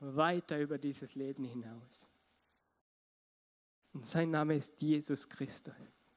weiter 0.00 0.58
über 0.58 0.78
dieses 0.78 1.14
Leben 1.14 1.44
hinaus. 1.44 2.10
Und 3.92 4.06
sein 4.06 4.30
Name 4.30 4.56
ist 4.56 4.82
Jesus 4.82 5.28
Christus. 5.28 6.12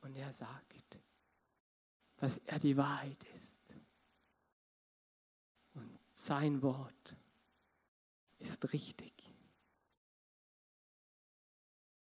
Und 0.00 0.16
er 0.16 0.32
sagt, 0.32 0.98
dass 2.16 2.38
er 2.38 2.58
die 2.58 2.76
Wahrheit 2.76 3.22
ist. 3.32 3.61
Sein 6.24 6.62
Wort 6.62 7.16
ist 8.38 8.72
richtig. 8.72 9.12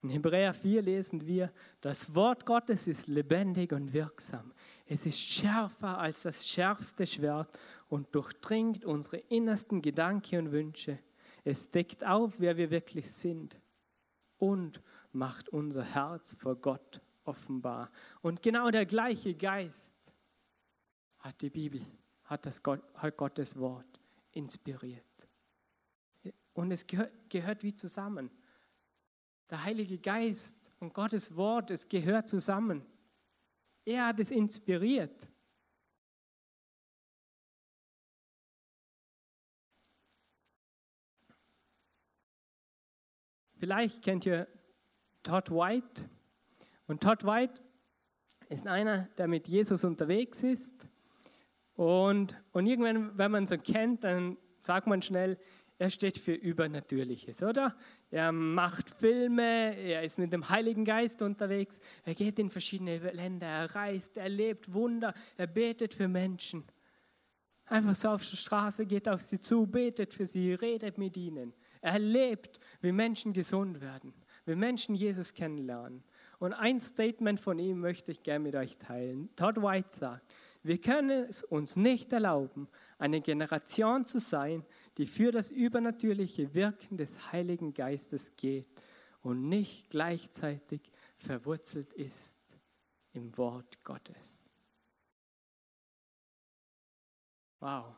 In 0.01 0.09
Hebräer 0.09 0.53
4 0.53 0.81
lesen 0.81 1.25
wir, 1.25 1.53
das 1.79 2.13
Wort 2.13 2.45
Gottes 2.45 2.87
ist 2.87 3.07
lebendig 3.07 3.71
und 3.71 3.93
wirksam. 3.93 4.51
Es 4.85 5.05
ist 5.05 5.21
schärfer 5.21 5.99
als 5.99 6.23
das 6.23 6.45
schärfste 6.45 7.07
Schwert 7.07 7.57
und 7.87 8.13
durchdringt 8.13 8.83
unsere 8.83 9.19
innersten 9.29 9.81
Gedanken 9.81 10.47
und 10.47 10.51
Wünsche. 10.51 10.99
Es 11.45 11.71
deckt 11.71 12.03
auf, 12.03 12.41
wer 12.41 12.57
wir 12.57 12.71
wirklich 12.71 13.09
sind 13.09 13.57
und 14.35 14.81
macht 15.13 15.47
unser 15.47 15.85
Herz 15.85 16.33
vor 16.33 16.57
Gott 16.57 16.99
offenbar. 17.23 17.89
Und 18.19 18.41
genau 18.41 18.69
der 18.69 18.85
gleiche 18.85 19.33
Geist 19.33 20.13
hat 21.19 21.41
die 21.41 21.49
Bibel, 21.49 21.85
hat, 22.25 22.45
das 22.45 22.61
Gott, 22.61 22.81
hat 22.95 23.15
Gottes 23.15 23.57
Wort 23.57 23.98
inspiriert. 24.31 25.05
Und 26.53 26.71
es 26.71 26.85
gehört, 26.85 27.63
wie 27.63 27.73
zusammen. 27.73 28.29
Der 29.49 29.63
Heilige 29.63 29.97
Geist 29.97 30.71
und 30.79 30.93
Gottes 30.93 31.35
Wort, 31.35 31.71
es 31.71 31.87
gehört 31.87 32.27
zusammen. 32.27 32.85
Er 33.85 34.07
hat 34.07 34.19
es 34.19 34.31
inspiriert. 34.31 35.29
Vielleicht 43.55 44.01
kennt 44.01 44.25
ihr 44.25 44.47
Todd 45.23 45.51
White. 45.51 46.09
Und 46.87 47.03
Todd 47.03 47.23
White 47.25 47.61
ist 48.47 48.67
einer, 48.67 49.03
der 49.17 49.27
mit 49.27 49.47
Jesus 49.47 49.83
unterwegs 49.83 50.43
ist. 50.43 50.88
Und, 51.79 52.35
und 52.51 52.65
irgendwann, 52.65 53.17
wenn 53.17 53.31
man 53.31 53.47
so 53.47 53.55
kennt, 53.55 54.03
dann 54.03 54.35
sagt 54.59 54.85
man 54.85 55.01
schnell, 55.01 55.37
er 55.77 55.89
steht 55.89 56.17
für 56.17 56.33
Übernatürliches, 56.33 57.41
oder? 57.41 57.73
Er 58.11 58.33
macht 58.33 58.89
Filme, 58.89 59.77
er 59.77 60.03
ist 60.03 60.19
mit 60.19 60.33
dem 60.33 60.49
Heiligen 60.49 60.83
Geist 60.83 61.21
unterwegs, 61.21 61.79
er 62.03 62.15
geht 62.15 62.37
in 62.37 62.49
verschiedene 62.49 62.97
Länder, 62.97 63.47
er 63.47 63.75
reist, 63.75 64.17
er 64.17 64.27
lebt 64.27 64.73
Wunder, 64.73 65.13
er 65.37 65.47
betet 65.47 65.93
für 65.93 66.09
Menschen. 66.09 66.65
Einfach 67.63 67.95
so 67.95 68.09
auf 68.09 68.29
der 68.29 68.35
Straße, 68.35 68.85
geht 68.85 69.07
auf 69.07 69.21
sie 69.21 69.39
zu, 69.39 69.65
betet 69.65 70.13
für 70.13 70.25
sie, 70.25 70.55
redet 70.55 70.97
mit 70.97 71.15
ihnen. 71.15 71.53
Er 71.79 71.93
erlebt, 71.93 72.59
wie 72.81 72.91
Menschen 72.91 73.31
gesund 73.31 73.79
werden, 73.79 74.13
wie 74.45 74.55
Menschen 74.55 74.95
Jesus 74.95 75.33
kennenlernen. 75.33 76.03
Und 76.39 76.51
ein 76.51 76.77
Statement 76.77 77.39
von 77.39 77.57
ihm 77.57 77.79
möchte 77.79 78.11
ich 78.11 78.21
gerne 78.21 78.43
mit 78.43 78.55
euch 78.55 78.77
teilen. 78.77 79.29
Todd 79.37 79.61
White 79.61 79.89
sagt, 79.89 80.29
wir 80.61 80.79
können 80.81 81.25
es 81.25 81.43
uns 81.43 81.75
nicht 81.75 82.11
erlauben, 82.11 82.67
eine 82.97 83.21
Generation 83.21 84.05
zu 84.05 84.19
sein, 84.19 84.65
die 84.97 85.07
für 85.07 85.31
das 85.31 85.51
übernatürliche 85.51 86.53
Wirken 86.53 86.97
des 86.97 87.31
Heiligen 87.31 87.73
Geistes 87.73 88.35
geht 88.35 88.69
und 89.21 89.47
nicht 89.47 89.89
gleichzeitig 89.89 90.91
verwurzelt 91.15 91.93
ist 91.93 92.41
im 93.13 93.37
Wort 93.37 93.83
Gottes. 93.83 94.51
Wow, 97.59 97.95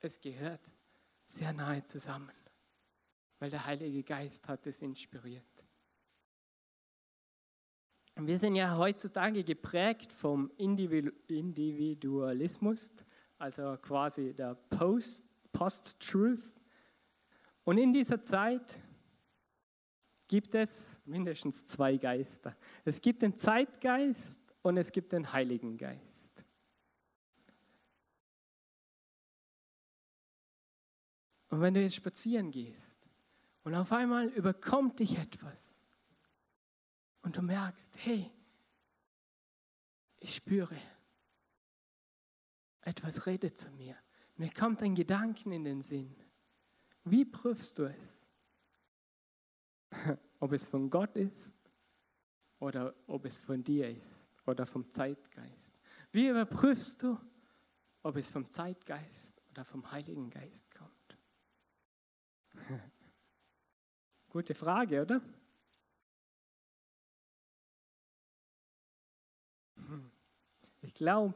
es 0.00 0.20
gehört 0.20 0.70
sehr 1.24 1.52
nahe 1.52 1.84
zusammen, 1.84 2.32
weil 3.38 3.50
der 3.50 3.64
Heilige 3.66 4.02
Geist 4.02 4.48
hat 4.48 4.66
es 4.66 4.82
inspiriert 4.82 5.57
wir 8.26 8.38
sind 8.38 8.56
ja 8.56 8.76
heutzutage 8.76 9.44
geprägt 9.44 10.12
vom 10.12 10.50
Individualismus, 10.56 12.92
also 13.38 13.76
quasi 13.80 14.34
der 14.34 14.56
Post-Truth. 15.52 16.54
Und 17.64 17.78
in 17.78 17.92
dieser 17.92 18.20
Zeit 18.20 18.80
gibt 20.26 20.54
es 20.54 21.00
mindestens 21.04 21.66
zwei 21.66 21.96
Geister. 21.96 22.56
Es 22.84 23.00
gibt 23.00 23.22
den 23.22 23.36
Zeitgeist 23.36 24.40
und 24.62 24.76
es 24.76 24.90
gibt 24.90 25.12
den 25.12 25.32
Heiligen 25.32 25.78
Geist. 25.78 26.44
Und 31.50 31.60
wenn 31.60 31.72
du 31.72 31.80
jetzt 31.80 31.94
spazieren 31.94 32.50
gehst 32.50 32.98
und 33.62 33.74
auf 33.74 33.92
einmal 33.92 34.26
überkommt 34.26 34.98
dich 34.98 35.16
etwas, 35.16 35.80
und 37.22 37.36
du 37.36 37.42
merkst, 37.42 37.98
hey, 38.04 38.30
ich 40.18 40.34
spüre, 40.34 40.76
etwas 42.82 43.26
redet 43.26 43.56
zu 43.56 43.70
mir. 43.72 43.96
Mir 44.36 44.52
kommt 44.52 44.82
ein 44.82 44.94
Gedanken 44.94 45.52
in 45.52 45.64
den 45.64 45.82
Sinn. 45.82 46.16
Wie 47.04 47.24
prüfst 47.24 47.78
du 47.78 47.84
es? 47.84 48.28
ob 50.40 50.52
es 50.52 50.66
von 50.66 50.90
Gott 50.90 51.16
ist 51.16 51.70
oder 52.58 52.94
ob 53.06 53.24
es 53.24 53.38
von 53.38 53.62
dir 53.62 53.88
ist 53.88 54.32
oder 54.46 54.66
vom 54.66 54.90
Zeitgeist. 54.90 55.78
Wie 56.10 56.28
überprüfst 56.28 57.02
du, 57.02 57.18
ob 58.02 58.16
es 58.16 58.30
vom 58.30 58.48
Zeitgeist 58.48 59.42
oder 59.50 59.64
vom 59.64 59.90
Heiligen 59.90 60.30
Geist 60.30 60.74
kommt? 60.74 61.18
Gute 64.30 64.54
Frage, 64.54 65.02
oder? 65.02 65.20
Ich 70.88 70.94
glaube, 70.94 71.34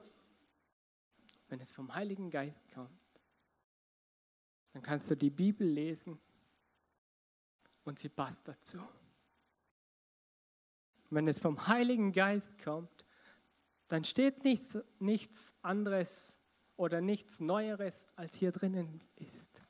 wenn 1.48 1.60
es 1.60 1.72
vom 1.72 1.94
Heiligen 1.94 2.30
Geist 2.30 2.72
kommt, 2.72 3.20
dann 4.72 4.80
kannst 4.80 5.10
du 5.10 5.14
die 5.14 5.28
Bibel 5.28 5.68
lesen 5.68 6.18
und 7.84 7.98
sie 7.98 8.08
passt 8.08 8.48
dazu. 8.48 8.80
Wenn 11.10 11.28
es 11.28 11.38
vom 11.38 11.66
Heiligen 11.66 12.12
Geist 12.12 12.64
kommt, 12.64 13.04
dann 13.88 14.04
steht 14.04 14.42
nichts, 14.42 14.78
nichts 15.00 15.54
anderes 15.60 16.40
oder 16.76 17.02
nichts 17.02 17.40
Neueres, 17.40 18.06
als 18.16 18.36
hier 18.36 18.52
drinnen 18.52 19.02
ist. 19.16 19.60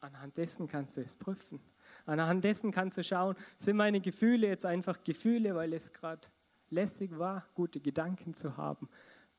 Anhand 0.00 0.38
dessen 0.38 0.66
kannst 0.66 0.96
du 0.96 1.02
es 1.02 1.14
prüfen. 1.14 1.60
Anhand 2.06 2.44
dessen 2.44 2.70
kannst 2.70 2.98
du 2.98 3.02
schauen, 3.02 3.36
sind 3.56 3.76
meine 3.76 4.00
Gefühle 4.00 4.46
jetzt 4.46 4.66
einfach 4.66 5.02
Gefühle, 5.02 5.54
weil 5.54 5.72
es 5.72 5.92
gerade 5.92 6.28
lässig 6.70 7.18
war, 7.18 7.46
gute 7.54 7.80
Gedanken 7.80 8.34
zu 8.34 8.56
haben? 8.56 8.88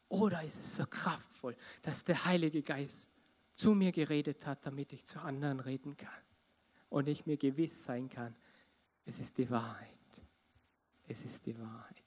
Oder 0.10 0.44
ist 0.44 0.60
es 0.60 0.76
so 0.76 0.86
kraftvoll, 0.86 1.56
dass 1.82 2.04
der 2.04 2.26
Heilige 2.26 2.62
Geist 2.62 3.12
zu 3.54 3.74
mir 3.74 3.92
geredet 3.92 4.46
hat, 4.46 4.66
damit 4.66 4.94
ich 4.94 5.06
zu 5.06 5.20
anderen 5.20 5.60
reden 5.60 5.96
kann? 5.96 6.10
Und 6.90 7.08
ich 7.08 7.26
mir 7.26 7.38
gewiss 7.38 7.84
sein 7.84 8.10
kann, 8.10 8.36
es 9.06 9.20
ist 9.20 9.38
die 9.38 9.50
Wahrheit. 9.50 9.90
Es 11.08 11.24
ist 11.24 11.46
die 11.46 11.58
Wahrheit. 11.60 12.04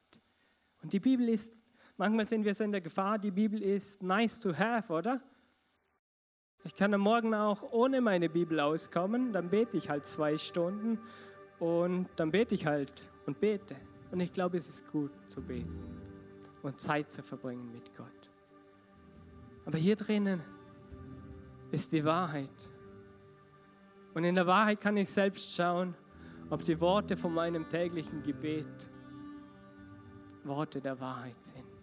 Und 0.82 0.92
die 0.92 1.00
Bibel 1.00 1.28
ist, 1.28 1.54
manchmal 1.96 2.28
sind 2.28 2.44
wir 2.44 2.54
so 2.54 2.64
in 2.64 2.72
der 2.72 2.80
Gefahr, 2.80 3.18
die 3.18 3.30
Bibel 3.30 3.62
ist 3.62 4.02
nice 4.02 4.38
to 4.38 4.56
have, 4.56 4.92
oder? 4.92 5.20
Ich 6.68 6.74
kann 6.74 6.92
am 6.92 7.00
Morgen 7.00 7.32
auch 7.32 7.72
ohne 7.72 8.02
meine 8.02 8.28
Bibel 8.28 8.60
auskommen, 8.60 9.32
dann 9.32 9.48
bete 9.48 9.78
ich 9.78 9.88
halt 9.88 10.04
zwei 10.04 10.36
Stunden 10.36 10.98
und 11.58 12.10
dann 12.16 12.30
bete 12.30 12.54
ich 12.54 12.66
halt 12.66 12.92
und 13.24 13.40
bete. 13.40 13.74
Und 14.10 14.20
ich 14.20 14.34
glaube, 14.34 14.58
es 14.58 14.68
ist 14.68 14.86
gut 14.92 15.10
zu 15.28 15.40
beten 15.40 16.02
und 16.62 16.78
Zeit 16.78 17.10
zu 17.10 17.22
verbringen 17.22 17.72
mit 17.72 17.96
Gott. 17.96 18.06
Aber 19.64 19.78
hier 19.78 19.96
drinnen 19.96 20.42
ist 21.70 21.90
die 21.94 22.04
Wahrheit. 22.04 22.70
Und 24.12 24.24
in 24.24 24.34
der 24.34 24.46
Wahrheit 24.46 24.78
kann 24.78 24.98
ich 24.98 25.08
selbst 25.08 25.54
schauen, 25.54 25.94
ob 26.50 26.64
die 26.64 26.78
Worte 26.82 27.16
von 27.16 27.32
meinem 27.32 27.66
täglichen 27.66 28.22
Gebet 28.22 28.90
Worte 30.44 30.82
der 30.82 31.00
Wahrheit 31.00 31.42
sind. 31.42 31.77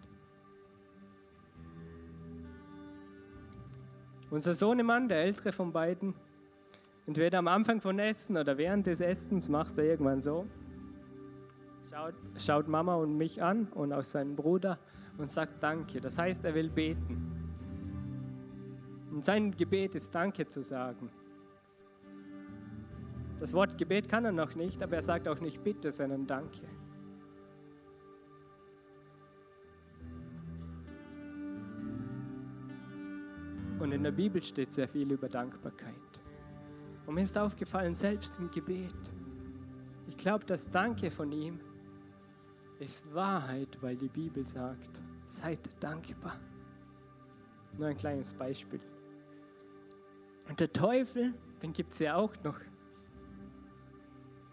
Unser 4.30 4.54
Sohnemann, 4.54 5.08
der 5.08 5.18
ältere 5.18 5.52
von 5.52 5.72
beiden, 5.72 6.14
entweder 7.06 7.38
am 7.38 7.48
Anfang 7.48 7.80
von 7.80 7.98
Essen 7.98 8.36
oder 8.36 8.58
während 8.58 8.86
des 8.86 9.00
Essens 9.00 9.48
macht 9.48 9.78
er 9.78 9.84
irgendwann 9.84 10.20
so, 10.20 10.46
schaut, 11.88 12.14
schaut 12.36 12.68
Mama 12.68 12.96
und 12.96 13.16
mich 13.16 13.42
an 13.42 13.68
und 13.74 13.92
auch 13.92 14.02
seinen 14.02 14.34
Bruder 14.34 14.78
und 15.16 15.30
sagt 15.30 15.62
Danke. 15.62 16.00
Das 16.00 16.18
heißt, 16.18 16.44
er 16.44 16.54
will 16.54 16.68
beten. 16.68 17.32
Und 19.12 19.24
sein 19.24 19.56
Gebet 19.56 19.94
ist 19.94 20.14
Danke 20.14 20.46
zu 20.46 20.62
sagen. 20.62 21.08
Das 23.38 23.52
Wort 23.52 23.78
Gebet 23.78 24.08
kann 24.08 24.24
er 24.24 24.32
noch 24.32 24.54
nicht, 24.56 24.82
aber 24.82 24.96
er 24.96 25.02
sagt 25.02 25.28
auch 25.28 25.40
nicht 25.40 25.62
Bitte, 25.62 25.92
sondern 25.92 26.26
Danke. 26.26 26.62
In 33.96 34.04
der 34.04 34.12
Bibel 34.12 34.42
steht 34.42 34.72
sehr 34.72 34.86
viel 34.86 35.10
über 35.10 35.28
Dankbarkeit. 35.28 35.94
Und 37.06 37.14
mir 37.14 37.22
ist 37.22 37.36
aufgefallen, 37.36 37.94
selbst 37.94 38.38
im 38.38 38.50
Gebet, 38.50 38.94
ich 40.06 40.16
glaube, 40.16 40.44
das 40.44 40.70
Danke 40.70 41.10
von 41.10 41.32
ihm 41.32 41.58
ist 42.78 43.12
Wahrheit, 43.14 43.78
weil 43.80 43.96
die 43.96 44.08
Bibel 44.08 44.46
sagt, 44.46 45.00
seid 45.24 45.82
dankbar. 45.82 46.38
Nur 47.78 47.88
ein 47.88 47.96
kleines 47.96 48.34
Beispiel. 48.34 48.80
Und 50.48 50.60
der 50.60 50.72
Teufel, 50.72 51.34
den 51.62 51.72
gibt 51.72 51.92
es 51.92 51.98
ja 51.98 52.16
auch 52.16 52.34
noch. 52.44 52.60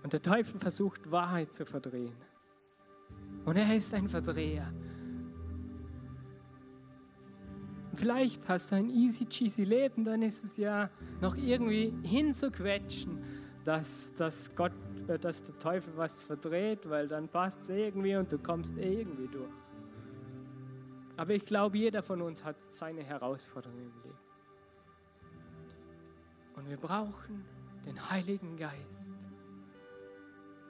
Und 0.04 0.14
der 0.14 0.22
Teufel 0.22 0.60
versucht 0.60 1.12
Wahrheit 1.12 1.52
zu 1.52 1.66
verdrehen. 1.66 2.16
Und 3.46 3.58
er 3.58 3.76
ist 3.76 3.94
ein 3.94 4.08
Verdreher. 4.08 4.74
Vielleicht 7.96 8.48
hast 8.50 8.72
du 8.72 8.76
ein 8.76 8.90
easy 8.90 9.26
cheesy 9.26 9.64
Leben, 9.64 10.06
dann 10.06 10.22
ist 10.22 10.44
es 10.44 10.58
ja 10.58 10.90
noch 11.22 11.36
irgendwie 11.36 11.94
hinzuquetschen, 12.04 13.24
dass, 13.64 14.14
dass, 14.14 14.54
Gott, 14.56 14.74
äh, 15.08 15.18
dass 15.18 15.44
der 15.44 15.58
Teufel 15.60 15.94
was 15.96 16.22
verdreht, 16.22 16.90
weil 16.90 17.08
dann 17.08 17.28
passt 17.28 17.62
es 17.62 17.70
irgendwie 17.70 18.16
und 18.16 18.32
du 18.32 18.38
kommst 18.38 18.78
irgendwie 18.78 19.28
durch. 19.28 19.52
Aber 21.16 21.34
ich 21.34 21.46
glaube, 21.46 21.78
jeder 21.78 22.02
von 22.02 22.22
uns 22.22 22.44
hat 22.44 22.56
seine 22.74 23.04
Herausforderungen 23.04 23.84
im 23.84 24.04
Leben. 24.04 24.18
Und 26.56 26.70
wir 26.70 26.78
brauchen 26.78 27.46
den 27.86 28.10
Heiligen 28.10 28.58
Geist. 28.58 29.14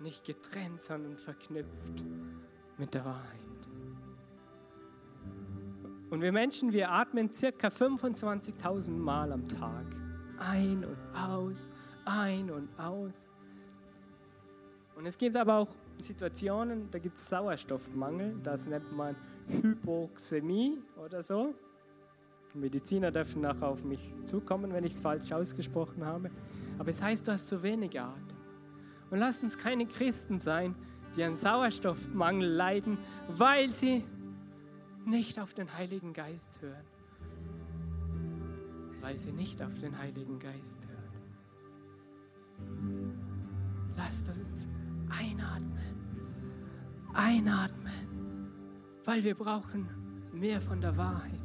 Nicht 0.02 0.26
getrennt, 0.26 0.82
sondern 0.82 1.18
verknüpft 1.18 2.04
mit 2.78 2.94
der 2.94 3.06
Wahrheit. 3.06 3.53
Und 6.13 6.21
wir 6.21 6.32
Menschen, 6.32 6.71
wir 6.71 6.91
atmen 6.91 7.34
circa 7.34 7.69
25.000 7.69 8.91
Mal 8.91 9.32
am 9.32 9.47
Tag. 9.47 9.84
Ein 10.38 10.86
und 10.86 11.19
aus, 11.19 11.67
ein 12.06 12.52
und 12.52 12.69
aus. 12.80 13.32
Und 14.95 15.08
es 15.08 15.17
gibt 15.17 15.36
aber 15.36 15.56
auch 15.56 15.69
Situationen, 15.97 16.88
da 16.91 16.99
gibt 16.99 17.17
es 17.17 17.28
Sauerstoffmangel, 17.28 18.36
das 18.43 18.67
nennt 18.67 18.95
man 18.95 19.15
Hypoxämie 19.47 20.84
oder 21.04 21.23
so. 21.23 21.56
Die 22.54 22.60
Mediziner 22.60 23.10
dürfen 23.10 23.41
nachher 23.41 23.69
auf 23.69 23.84
mich 23.84 24.13
zukommen, 24.23 24.71
wenn 24.71 24.84
ich 24.84 24.93
es 24.93 25.02
falsch 25.02 25.32
ausgesprochen 25.32 26.06
habe. 26.06 26.30
Aber 26.78 26.91
es 26.91 27.02
heißt, 27.02 27.28
du 27.28 27.32
hast 27.32 27.47
zu 27.47 27.63
wenig 27.63 27.99
Atem. 27.99 28.38
Und 29.10 29.17
lasst 29.17 29.41
uns 29.41 29.58
keine 29.58 29.88
Christen 29.88 30.38
sein, 30.38 30.76
die 31.15 31.23
an 31.23 31.36
Sauerstoffmangel 31.36 32.49
leiden, 32.49 32.99
weil 33.30 33.71
sie 33.71 34.04
nicht 35.06 35.39
auf 35.39 35.54
den 35.54 35.74
Heiligen 35.74 36.13
Geist 36.13 36.62
hören, 36.62 36.86
weil 39.02 39.20
sie 39.20 39.32
nicht 39.32 39.62
auf 39.62 39.78
den 39.80 39.98
Heiligen 39.98 40.39
Geist 40.39 40.88
hören. 40.88 41.04
Lasst 43.96 44.30
uns 44.30 44.68
einatmen, 45.10 45.96
einatmen, 47.13 48.52
weil 49.04 49.24
wir 49.24 49.36
brauchen 49.36 49.88
mehr 50.32 50.62
von 50.62 50.82
der 50.82 50.96
Wahrheit. 50.98 51.42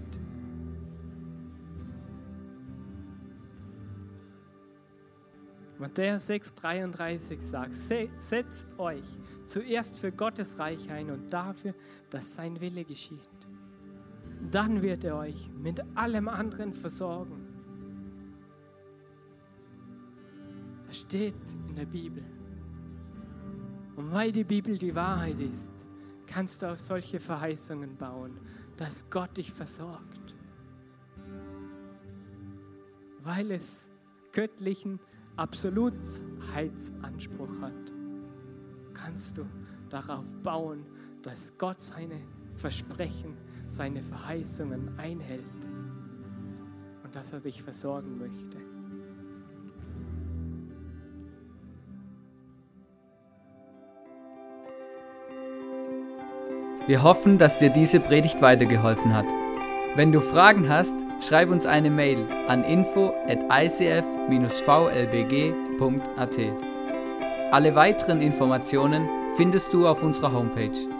Matthäus 5.78 6.28
6,33 6.28 7.40
sagt: 7.40 7.74
Setzt 8.20 8.78
euch 8.80 9.04
zuerst 9.44 10.00
für 10.00 10.10
Gottes 10.10 10.58
Reich 10.58 10.90
ein 10.90 11.10
und 11.10 11.30
dafür, 11.30 11.72
dass 12.10 12.34
sein 12.34 12.60
Wille 12.60 12.84
geschieht 12.84 13.37
dann 14.54 14.82
wird 14.82 15.04
er 15.04 15.16
euch 15.16 15.50
mit 15.60 15.82
allem 15.94 16.28
anderen 16.28 16.72
versorgen. 16.72 17.44
Das 20.86 20.98
steht 20.98 21.34
in 21.68 21.76
der 21.76 21.86
Bibel. 21.86 22.24
Und 23.96 24.12
weil 24.12 24.32
die 24.32 24.44
Bibel 24.44 24.76
die 24.78 24.94
Wahrheit 24.94 25.40
ist, 25.40 25.74
kannst 26.26 26.62
du 26.62 26.72
auch 26.72 26.78
solche 26.78 27.18
Verheißungen 27.18 27.96
bauen, 27.96 28.38
dass 28.76 29.10
Gott 29.10 29.36
dich 29.36 29.52
versorgt. 29.52 30.36
Weil 33.22 33.50
es 33.50 33.90
göttlichen 34.32 35.00
Absolutheitsanspruch 35.36 37.60
hat, 37.60 37.92
kannst 38.94 39.36
du 39.38 39.46
darauf 39.90 40.24
bauen, 40.42 40.86
dass 41.22 41.58
Gott 41.58 41.80
seine 41.80 42.20
Versprechen 42.54 43.36
seine 43.68 44.02
Verheißungen 44.02 44.98
einhält 44.98 45.44
und 47.04 47.14
dass 47.14 47.32
er 47.32 47.40
dich 47.40 47.62
versorgen 47.62 48.18
möchte. 48.18 48.56
Wir 56.86 57.02
hoffen, 57.02 57.36
dass 57.36 57.58
dir 57.58 57.68
diese 57.68 58.00
Predigt 58.00 58.40
weitergeholfen 58.40 59.14
hat. 59.14 59.26
Wenn 59.94 60.10
du 60.10 60.20
Fragen 60.20 60.70
hast, 60.70 60.96
schreib 61.20 61.50
uns 61.50 61.66
eine 61.66 61.90
Mail 61.90 62.26
an 62.46 62.64
info 62.64 63.12
at 63.26 63.44
icf-vlbg.at. 63.50 63.98
Alle 67.52 67.74
weiteren 67.74 68.22
Informationen 68.22 69.08
findest 69.36 69.72
du 69.74 69.86
auf 69.86 70.02
unserer 70.02 70.32
Homepage 70.32 70.97